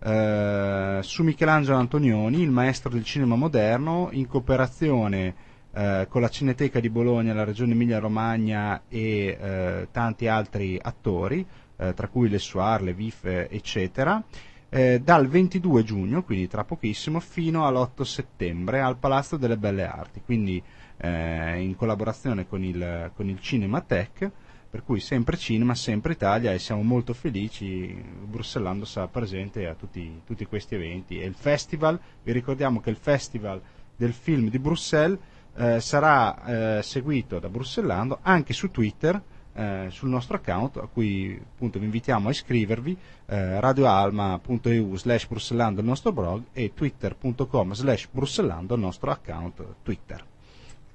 [0.00, 5.34] eh, su Michelangelo Antonioni, il maestro del cinema moderno, in cooperazione
[5.72, 11.44] eh, con la Cineteca di Bologna, la Regione Emilia-Romagna e eh, tanti altri attori,
[11.76, 14.22] eh, tra cui le Suar, le Vif, eccetera.
[14.70, 20.20] Eh, dal 22 giugno, quindi tra pochissimo, fino all'8 settembre al Palazzo delle Belle Arti.
[20.24, 20.62] Quindi
[20.98, 24.30] eh, in collaborazione con il, con il Cinematech,
[24.70, 27.86] per cui sempre cinema, sempre Italia e siamo molto felici,
[28.24, 31.18] Brussellando sarà presente a tutti, tutti questi eventi.
[31.20, 33.60] E il festival, vi ricordiamo che il festival
[33.96, 35.18] del film di Bruxelles
[35.56, 39.20] eh, sarà eh, seguito da Brussellando anche su Twitter,
[39.54, 45.80] eh, sul nostro account a cui appunto vi invitiamo a iscrivervi eh, radioalma.eu slash brussellando
[45.80, 50.24] il nostro blog e twitter.com slash brussellando il nostro account Twitter.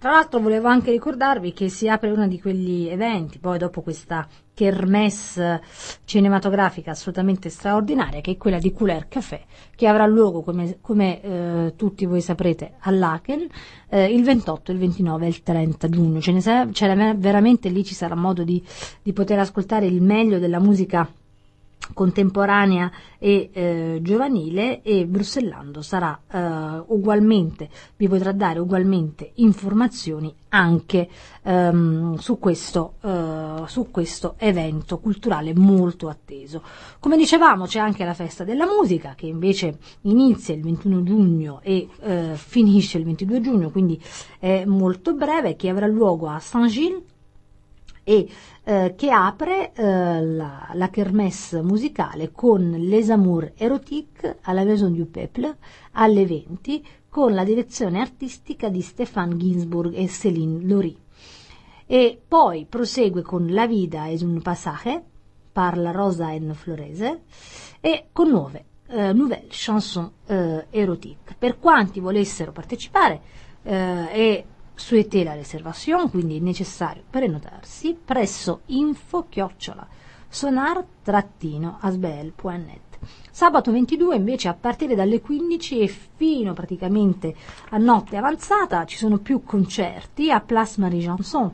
[0.03, 4.27] Tra l'altro volevo anche ricordarvi che si apre uno di quegli eventi, poi dopo questa
[4.53, 5.61] kermesse
[6.03, 11.73] cinematografica assolutamente straordinaria, che è quella di Couler Café, che avrà luogo, come, come eh,
[11.77, 13.47] tutti voi saprete, all'Aken
[13.87, 16.19] eh, il 28, il 29 e il 30 giugno.
[16.19, 16.67] Ce ne sarà,
[17.13, 18.61] veramente lì ci sarà modo di,
[19.01, 21.09] di poter ascoltare il meglio della musica
[21.93, 31.09] contemporanea e eh, giovanile e Brussellando sarà eh, ugualmente, vi potrà dare ugualmente informazioni anche
[31.41, 36.61] ehm, su, questo, eh, su questo evento culturale molto atteso.
[36.99, 41.87] Come dicevamo c'è anche la festa della musica che invece inizia il 21 giugno e
[42.01, 44.01] eh, finisce il 22 giugno, quindi
[44.39, 47.11] è molto breve, che avrà luogo a Saint-Gilles
[48.03, 48.27] e
[48.63, 55.09] eh, che apre eh, la, la kermesse musicale con Les Amours Erotiques alla Maison du
[55.09, 55.57] Peuple
[55.91, 60.97] alle 20 con la direzione artistica di Stéphane Ginsburg e Céline Laurie.
[61.85, 65.03] E poi prosegue con La vida es un passage,
[65.51, 67.21] parla Rosa en Florese,
[67.79, 71.35] e con nuove eh, nouvelle chanson eh, erotique.
[71.37, 73.21] Per quanti volessero partecipare
[73.63, 79.87] eh, e Souhaitez la reservation, quindi è necessario prenotarsi presso info-chiocciola
[80.33, 82.81] sonar-asbel.net.
[83.29, 87.35] Sabato 22 invece a partire dalle 15 e fino praticamente
[87.69, 91.53] a notte avanzata ci sono più concerti a Place Marie Janson.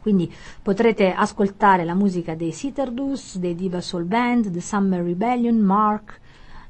[0.00, 6.20] Quindi potrete ascoltare la musica dei Citardus, dei Diva Soul Band, The Summer Rebellion, Mark,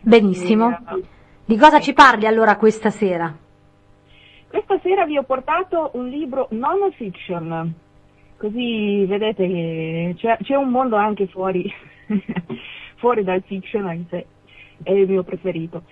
[0.00, 0.70] Benissimo.
[0.70, 1.02] E,
[1.44, 3.34] Di cosa ci parli allora questa sera?
[4.48, 7.74] Questa sera vi ho portato un libro non fiction,
[8.36, 11.70] così vedete che c'è, c'è un mondo anche fuori,
[12.96, 14.26] fuori dal fiction, anche se
[14.82, 15.82] è il mio preferito.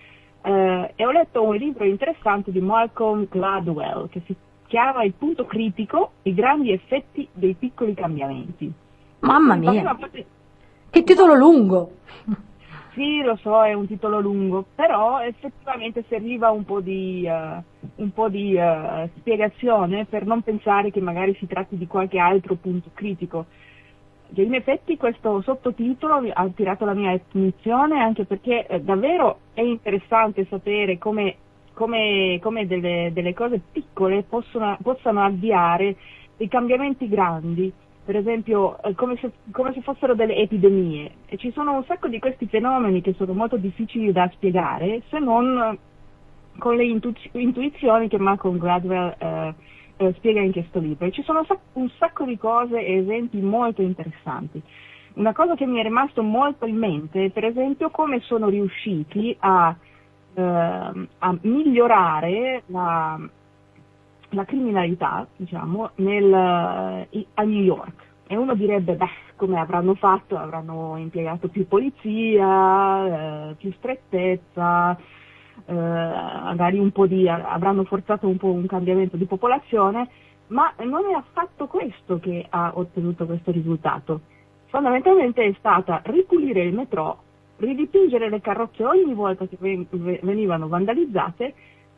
[0.42, 4.34] Eh, e ho letto un libro interessante di Malcolm Gladwell che si
[4.66, 8.72] chiama Il punto critico, i grandi effetti dei piccoli cambiamenti.
[9.20, 10.26] Mamma mia, parte-
[10.90, 11.90] che titolo lungo!
[12.94, 17.62] Sì, lo so, è un titolo lungo, però effettivamente serviva un po' di, eh,
[17.96, 22.54] un po' di eh, spiegazione per non pensare che magari si tratti di qualche altro
[22.54, 23.46] punto critico.
[24.32, 29.60] Cioè, in effetti questo sottotitolo ha attirato la mia attenzione anche perché eh, davvero è
[29.60, 31.36] interessante sapere come,
[31.74, 35.96] come- come delle, delle cose piccole possono, possano avviare
[36.36, 37.72] dei cambiamenti grandi
[38.04, 42.08] per esempio eh, come se, come se fossero delle epidemie e ci sono un sacco
[42.08, 45.78] di questi fenomeni che sono molto difficili da spiegare se non
[46.58, 49.54] con le intu- intuizioni che Malcolm Gladwell eh,
[49.96, 51.06] eh, spiega in questo libro.
[51.06, 54.62] E ci sono un sac- un sacco di cose e esempi molto interessanti.
[55.14, 59.34] Una cosa che mi è rimasto molto in mente è per esempio come sono riusciti
[59.40, 59.74] a,
[60.40, 63.18] a migliorare la,
[64.30, 68.02] la criminalità, diciamo, nel, i- a New York.
[68.26, 70.36] E uno direbbe, beh, come avranno fatto?
[70.36, 74.96] Avranno impiegato più polizia, eh, più strettezza,
[75.66, 80.08] eh, magari un po' di, avranno forzato un po' un cambiamento di popolazione,
[80.48, 84.20] ma non è affatto questo che ha ottenuto questo risultato.
[84.66, 87.23] Fondamentalmente è stata ripulire il metro,
[87.56, 91.54] ridipingere le carrozze ogni volta che ven- ve- venivano vandalizzate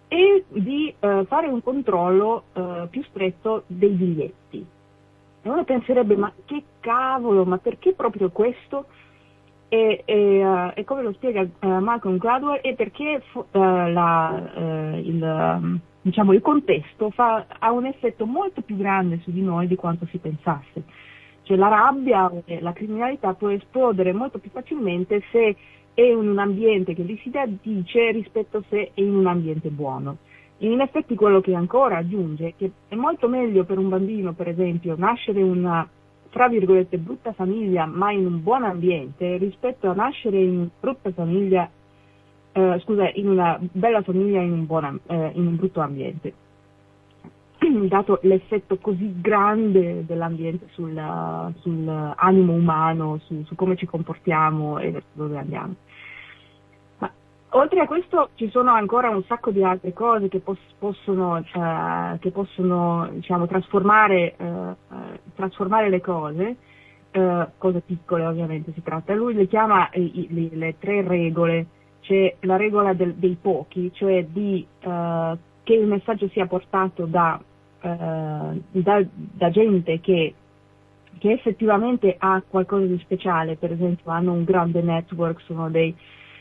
[0.09, 4.67] e di eh, fare un controllo eh, più stretto dei biglietti.
[5.43, 8.87] E uno penserebbe, ma che cavolo, ma perché proprio questo?
[9.69, 15.81] E, e, eh, e come lo spiega eh, Malcolm Gladwell, è perché eh, la, il,
[16.03, 20.07] diciamo, il contesto fa- ha un effetto molto più grande su di noi di quanto
[20.07, 20.85] si pensasse.
[21.47, 22.29] Cioè la rabbia
[22.59, 25.57] la criminalità può esplodere molto più facilmente se
[25.95, 27.31] è in un ambiente che gli si
[27.63, 30.17] dice rispetto se è in un ambiente buono.
[30.59, 34.97] In effetti quello che ancora aggiunge, che è molto meglio per un bambino, per esempio,
[34.99, 35.89] nascere in una,
[36.31, 40.69] tra virgolette, brutta famiglia ma in un buon ambiente rispetto a nascere in
[41.15, 41.71] famiglia,
[42.51, 46.45] eh, scusa, in una bella famiglia in un, buon eh, in un brutto ambiente.
[47.89, 50.93] Dato l'effetto così grande dell'ambiente sul,
[51.61, 55.75] sul animo umano, su, su come ci comportiamo e verso dove andiamo.
[56.99, 57.11] Ma
[57.51, 62.19] oltre a questo ci sono ancora un sacco di altre cose che pos- possono, eh,
[62.21, 64.75] che possono diciamo, trasformare, eh,
[65.35, 66.57] trasformare le cose,
[67.11, 69.15] eh, cose piccole ovviamente si tratta.
[69.15, 71.67] Lui le chiama eh, i- le, le tre regole,
[72.01, 77.41] c'è la regola del- dei pochi, cioè di, eh, che il messaggio sia portato da,
[77.87, 80.35] eh, da- da gente che
[81.19, 85.95] che effettivamente ha qualcosa di speciale, per esempio hanno un grande network, sono dei,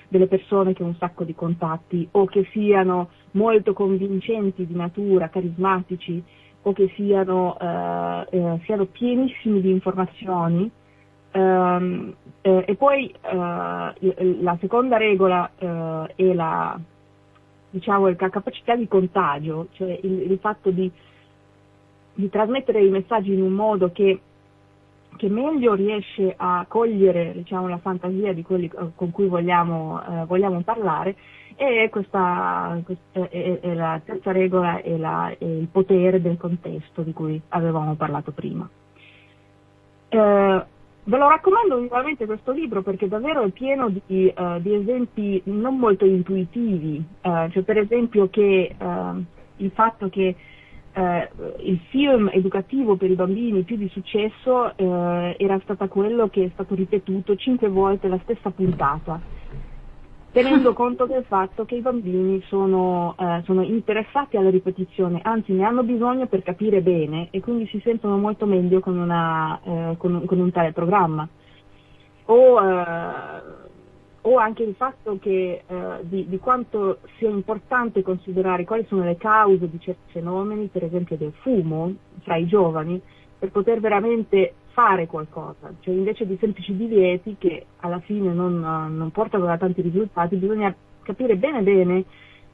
[0.07, 5.29] delle persone che hanno un sacco di contatti o che siano molto convincenti di natura,
[5.29, 6.21] carismatici
[6.63, 10.69] o che siano, eh, eh, siano pienissimi di informazioni.
[11.31, 16.79] Ehm, eh, e poi eh, la seconda regola è la,
[17.69, 20.89] diciamo, la capacità di contagio, cioè il, il fatto di,
[22.15, 24.19] di trasmettere i messaggi in un modo che
[25.15, 30.25] che meglio riesce a cogliere diciamo, la fantasia di quelli eh, con cui vogliamo, eh,
[30.25, 31.15] vogliamo parlare
[31.55, 38.31] e questa, è, la terza regola è, il potere del contesto di cui avevamo parlato
[38.31, 38.69] prima.
[40.09, 40.65] Eh,
[41.07, 45.77] ve lo raccomando vivamente questo libro perché davvero è pieno di, uh, di esempi non
[45.77, 49.23] molto intuitivi, uh, cioè per esempio che uh,
[49.57, 50.35] il fatto che
[50.95, 51.29] eh,
[51.59, 56.49] il film educativo per i bambini più di successo eh, era stato quello che è
[56.53, 59.19] stato ripetuto cinque volte la stessa puntata,
[60.31, 65.65] tenendo conto del fatto che i bambini sono, eh, sono interessati alla ripetizione, anzi ne
[65.65, 70.15] hanno bisogno per capire bene e quindi si sentono molto meglio con, una, eh, con,
[70.15, 71.27] un, con un tale programma.
[72.27, 73.64] O, eh,
[74.27, 79.17] o anche il fatto che, eh, di, di, quanto sia importante considerare quali sono le
[79.17, 82.99] cause di certi fenomeni, per esempio del fumo fra i giovani,
[83.37, 89.11] per poter veramente fare qualcosa, cioè invece di semplici divieti che alla fine non, non
[89.11, 90.73] portano a tanti risultati, bisogna
[91.03, 92.03] capire bene bene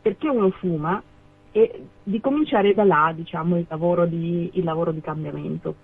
[0.02, 1.02] perché uno fuma
[1.54, 5.76] e di cominciare da là, diciamo, il lavoro di, il lavoro di cambiamento.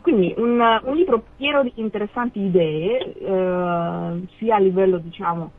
[0.00, 5.50] Quindi un, un, libro pieno di interessanti idee, eh, sia a livello, diciamo,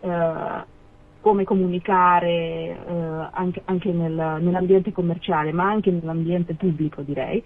[0.00, 0.64] eh,
[1.20, 7.42] come comunicare eh, anche, anche nel, nell'ambiente commerciale, ma anche nell'ambiente pubblico, direi.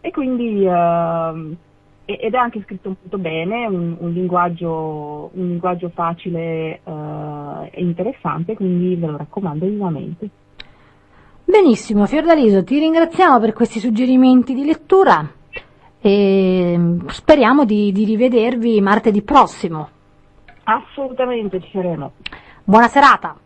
[0.00, 1.56] E quindi eh,
[2.04, 8.54] ed è anche scritto molto bene, un, un, linguaggio, un linguaggio, facile uh, e interessante,
[8.54, 10.28] quindi ve lo raccomando vivamente.
[11.44, 15.40] Benissimo, Fiordaliso, ti ringraziamo per questi suggerimenti di lettura
[16.02, 19.88] e speriamo di, di rivedervi martedì prossimo.
[20.64, 22.12] Assolutamente ci saremo.
[22.64, 23.36] Buona serata.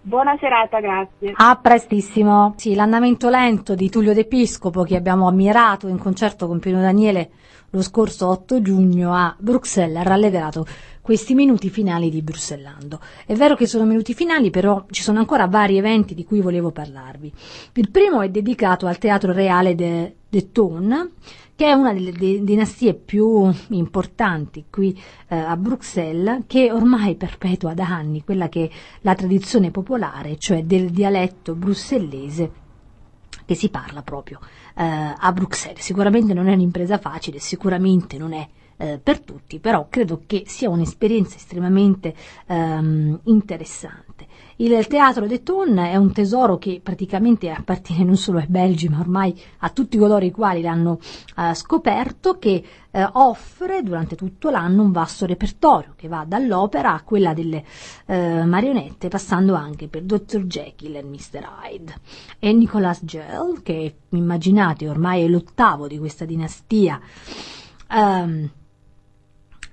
[0.00, 1.32] Buona serata, grazie.
[1.36, 2.54] A prestissimo.
[2.56, 7.30] Sì, l'andamento lento di Tullio D'Episcopo che abbiamo ammirato in concerto con Pino Daniele
[7.74, 10.66] lo scorso 8 giugno a Bruxelles ha rallegrato
[11.00, 13.00] questi minuti finali di Bruxellando.
[13.24, 16.70] È vero che sono minuti finali, però ci sono ancora vari eventi di cui volevo
[16.70, 17.32] parlarvi.
[17.74, 21.10] Il primo è dedicato al Teatro Reale de, de Thon,
[21.54, 24.98] che è una delle dinastie più importanti qui
[25.28, 28.70] eh, a Bruxelles, che ormai perpetua da anni quella che è
[29.02, 32.60] la tradizione popolare, cioè del dialetto brussellese
[33.44, 34.38] che si parla proprio
[34.74, 35.82] eh, a Bruxelles.
[35.82, 40.68] Sicuramente non è un'impresa facile, sicuramente non è eh, per tutti, però credo che sia
[40.70, 42.14] un'esperienza estremamente
[42.46, 44.11] ehm, interessante.
[44.56, 49.00] Il teatro de Thon è un tesoro che praticamente appartiene non solo ai belgi, ma
[49.00, 50.98] ormai a tutti coloro i quali l'hanno
[51.36, 57.02] eh, scoperto, che eh, offre durante tutto l'anno un vasto repertorio che va dall'opera a
[57.02, 57.64] quella delle
[58.06, 60.44] eh, marionette, passando anche per Dr.
[60.44, 61.48] Jekyll e Mr.
[61.64, 61.94] Hyde.
[62.38, 67.00] E Nicolas Gell, che immaginate ormai è l'ottavo di questa dinastia,
[67.90, 68.50] ehm,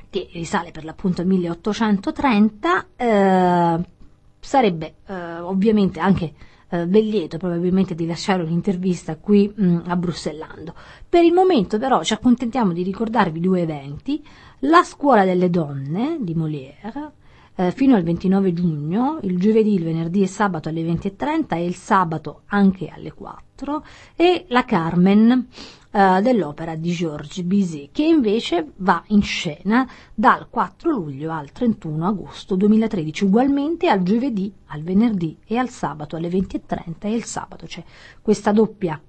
[0.09, 3.97] che risale per l'appunto al 1830, eh,
[4.40, 6.34] sarebbe eh, ovviamente anche
[6.70, 10.74] eh, ben lieto probabilmente di lasciare un'intervista qui mh, mm, a Bruxellando.
[11.08, 14.24] Per il momento però ci accontentiamo di ricordarvi due eventi,
[14.60, 17.12] la scuola delle donne di Molière,
[17.60, 21.76] eh, fino al 29 giugno, il giovedì, il venerdì e sabato alle 20.30 e il
[21.76, 23.84] sabato anche alle 4
[24.16, 25.45] e la Carmen
[25.91, 32.07] eh, dell'opera di Georges Bizet che invece va in scena dal 4 luglio al 31
[32.07, 37.66] agosto 2013 ugualmente al giovedì, al venerdì e al sabato alle 20.30 e il sabato
[37.66, 37.84] c'è
[38.22, 39.01] questa doppia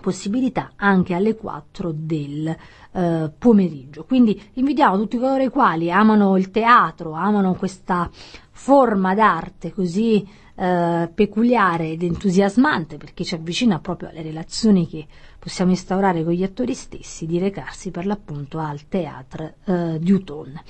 [0.00, 2.56] possibilità anche alle 4 del
[2.92, 4.04] eh, pomeriggio.
[4.04, 8.10] Quindi invitiamo tutti coloro i quali amano il teatro, amano questa
[8.50, 10.26] forma d'arte così
[10.56, 15.06] eh, peculiare ed entusiasmante perché ci avvicina proprio alle relazioni che
[15.38, 20.60] possiamo instaurare con gli attori stessi di recarsi per l'appunto al Théâtre eh, di Uton.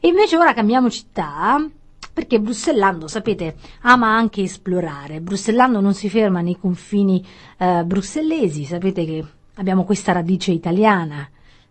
[0.00, 1.68] E invece ora cambiamo città
[2.12, 5.20] perché Bruxellando, sapete, ama anche esplorare.
[5.20, 7.24] Bruxellando non si ferma nei confini
[7.58, 11.28] eh, bruxellesi, sapete che abbiamo questa radice italiana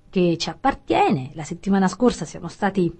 [0.09, 1.31] che ci appartiene.
[1.33, 2.91] La settimana scorsa siamo stati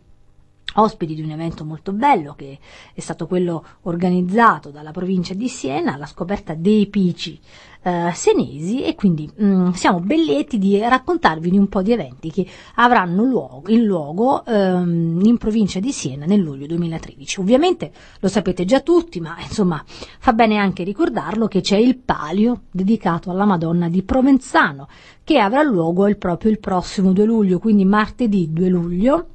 [0.76, 2.58] ospiti di un evento molto bello che
[2.94, 7.40] è stato quello organizzato dalla provincia di Siena, la scoperta dei pici
[7.84, 12.30] eh, senesi e quindi mh, mm, siamo belletti di raccontarvi di un po' di eventi
[12.32, 17.40] che avranno luogo, in luogo ehm, in provincia di Siena nel luglio 2013.
[17.40, 22.62] Ovviamente lo sapete già tutti, ma insomma fa bene anche ricordarlo che c'è il palio
[22.72, 24.88] dedicato alla Madonna di Provenzano
[25.24, 29.26] che avrà luogo il, proprio il prossimo 2 luglio, quindi martedì 2 luglio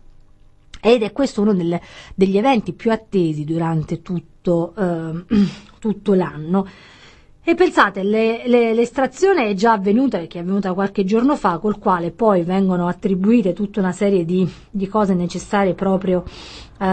[0.80, 1.80] ed è questo uno delle,
[2.14, 5.24] degli eventi più attesi durante tutto, eh,
[5.80, 6.66] tutto l'anno.
[7.49, 11.78] E pensate, le, le, l'estrazione è già avvenuta, perché è avvenuta qualche giorno fa, col
[11.78, 16.24] quale poi vengono attribuite tutta una serie di, di cose necessarie proprio
[16.76, 16.84] eh,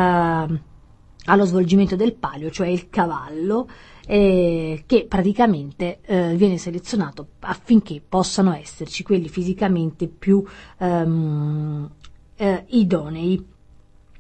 [1.26, 3.68] allo svolgimento del palio, cioè il cavallo,
[4.06, 10.45] eh, che praticamente eh, viene selezionato affinché possano esserci quelli fisicamente più
[10.78, 11.89] ehm,
[12.36, 13.53] eh, idonei.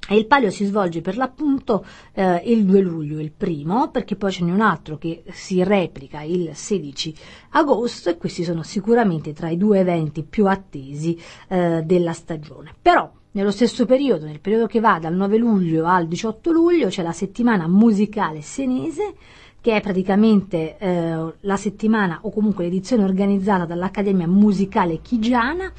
[0.09, 4.31] E il palio si svolge per l'appunto eh, il 2 luglio, il primo, perché poi
[4.31, 7.15] ce n'è un altro che si replica il 16
[7.51, 12.73] agosto e questi sono sicuramente tra i due eventi più attesi eh, della stagione.
[12.81, 17.01] Però nello stesso periodo, nel periodo che va dal 9 luglio al 18 luglio, c'è
[17.01, 19.15] la settimana musicale senese,
[19.61, 25.71] che è praticamente eh, la settimana o comunque l'edizione organizzata dall'Accademia Musicale Chigiana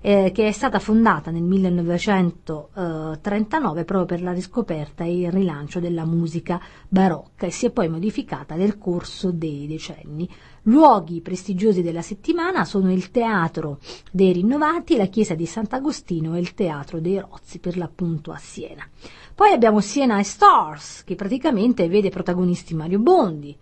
[0.00, 6.04] eh, che è stata fondata nel 1939 proprio per la riscoperta e il rilancio della
[6.04, 10.28] musica barocca e si è poi modificata nel corso dei decenni.
[10.62, 13.78] Luoghi prestigiosi della settimana sono il Teatro
[14.12, 18.86] dei Rinnovati, la Chiesa di Sant'Agostino e il Teatro dei Rozzi, per l'appunto a Siena.
[19.34, 23.56] Poi abbiamo Siena e Stars, che praticamente vede protagonisti Mario Bondi,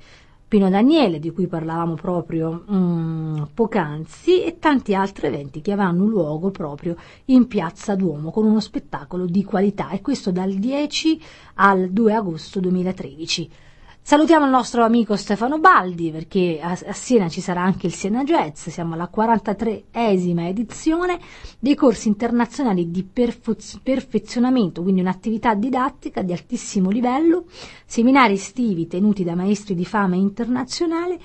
[0.48, 6.52] Pino Daniele, di cui parlavamo proprio um, poc'anzi, e tanti altri eventi che avranno luogo
[6.52, 6.94] proprio
[7.26, 11.20] in Piazza Duomo con uno spettacolo di qualità e questo dal 10
[11.54, 13.50] al 2 agosto 2013.
[14.08, 18.68] Salutiamo il nostro amico Stefano Baldi perché a, Siena ci sarà anche il Siena Jazz,
[18.68, 21.18] siamo alla 43esima edizione
[21.58, 27.46] dei corsi internazionali di perf- perfezionamento, quindi un'attività didattica di altissimo livello,
[27.84, 31.18] seminari estivi tenuti da maestri di fama internazionale,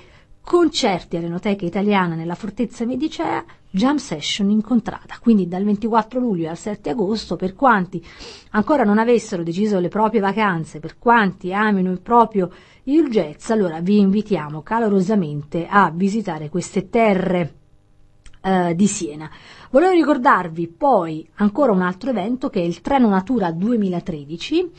[0.44, 5.16] concerti all'Enoteca Italiana nella Fortezza Medicea, jam session incontrata.
[5.20, 8.04] Quindi dal 24 luglio al 7 agosto, per quanti
[8.50, 12.50] ancora non avessero deciso le proprie vacanze, per quanti amino proprio
[12.84, 17.54] il jazz, allora vi invitiamo calorosamente a visitare queste terre
[18.42, 19.30] eh, di Siena.
[19.70, 24.70] Volevo ricordarvi poi ancora un altro evento che è il Treno Natura 2013.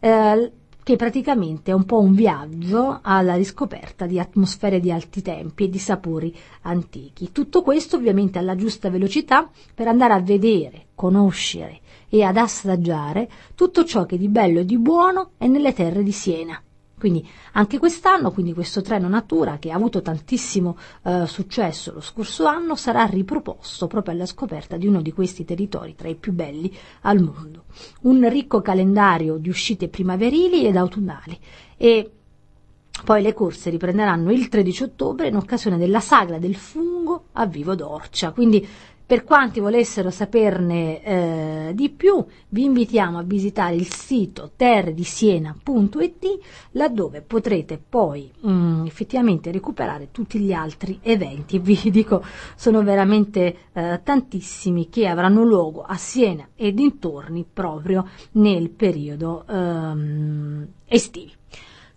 [0.00, 0.52] Eh,
[0.86, 5.68] che praticamente è un po' un viaggio alla riscoperta di atmosfere di alti tempi e
[5.68, 6.32] di sapori
[6.62, 7.32] antichi.
[7.32, 13.84] Tutto questo ovviamente alla giusta velocità per andare a vedere, conoscere e ad assaggiare tutto
[13.84, 16.62] ciò che di bello e di buono è nelle terre di Siena.
[16.98, 22.46] Quindi anche quest'anno, quindi questo treno Natura che ha avuto tantissimo eh, successo lo scorso
[22.46, 26.74] anno, sarà riproposto proprio alla scoperta di uno di questi territori tra i più belli
[27.02, 27.64] al mondo.
[28.02, 31.38] Un ricco calendario di uscite primaverili ed autunnali
[31.76, 32.10] e
[33.04, 37.74] poi le corse riprenderanno il 13 ottobre in occasione della sagra del fungo a Vivo
[37.74, 38.32] d'Orcia.
[38.32, 38.66] Quindi
[39.06, 46.38] per quanti volessero saperne eh, di più, vi invitiamo a visitare il sito terredisiena.it
[46.72, 51.60] laddove potrete poi mh, mm, effettivamente recuperare tutti gli altri eventi.
[51.66, 52.24] Vi dico,
[52.56, 60.66] sono veramente eh, tantissimi che avranno luogo a Siena e dintorni proprio nel periodo ehm,
[60.84, 61.30] estivo.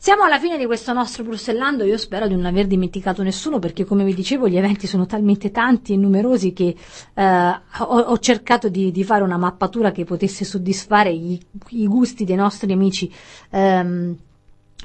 [0.02, 3.84] Siamo alla fine di questo nostro Brussellando, io spero di non aver dimenticato nessuno perché
[3.84, 6.74] come vi dicevo gli eventi sono talmente tanti e numerosi che
[7.14, 11.38] eh, ho, ho, cercato di, di, fare una mappatura che potesse soddisfare i,
[11.72, 13.12] i gusti dei nostri amici
[13.50, 14.16] ehm,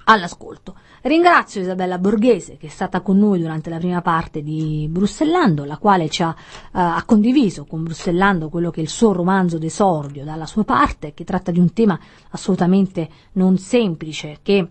[0.06, 0.74] all'ascolto.
[1.02, 5.76] Ringrazio Isabella Borghese che è stata con noi durante la prima parte di Brussellando, la
[5.76, 10.24] quale ci ha, eh, ha condiviso con Brussellando quello che è il suo romanzo d'esordio
[10.24, 11.96] dalla sua parte, che tratta di un tema
[12.30, 14.68] assolutamente non semplice, che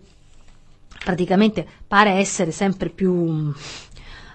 [1.04, 3.52] praticamente pare essere sempre più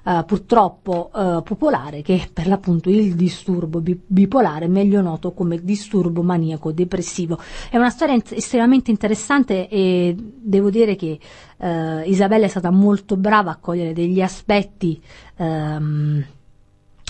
[0.10, 6.22] uh, purtroppo uh, popolare che per l'appunto il disturbo bi- bipolare, meglio noto come disturbo
[6.22, 7.40] maniaco depressivo.
[7.70, 11.20] È una storia in- estremamente interessante e devo dire che
[11.58, 15.02] uh, Isabella è stata molto brava a cogliere degli aspetti
[15.38, 16.24] um,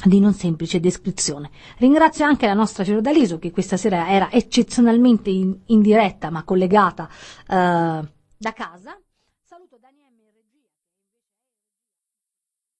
[0.01, 1.49] di non semplice descrizione.
[1.77, 7.09] Ringrazio anche la nostra Fiordaliso che questa sera era eccezionalmente in, in diretta ma collegata
[7.45, 8.97] da casa.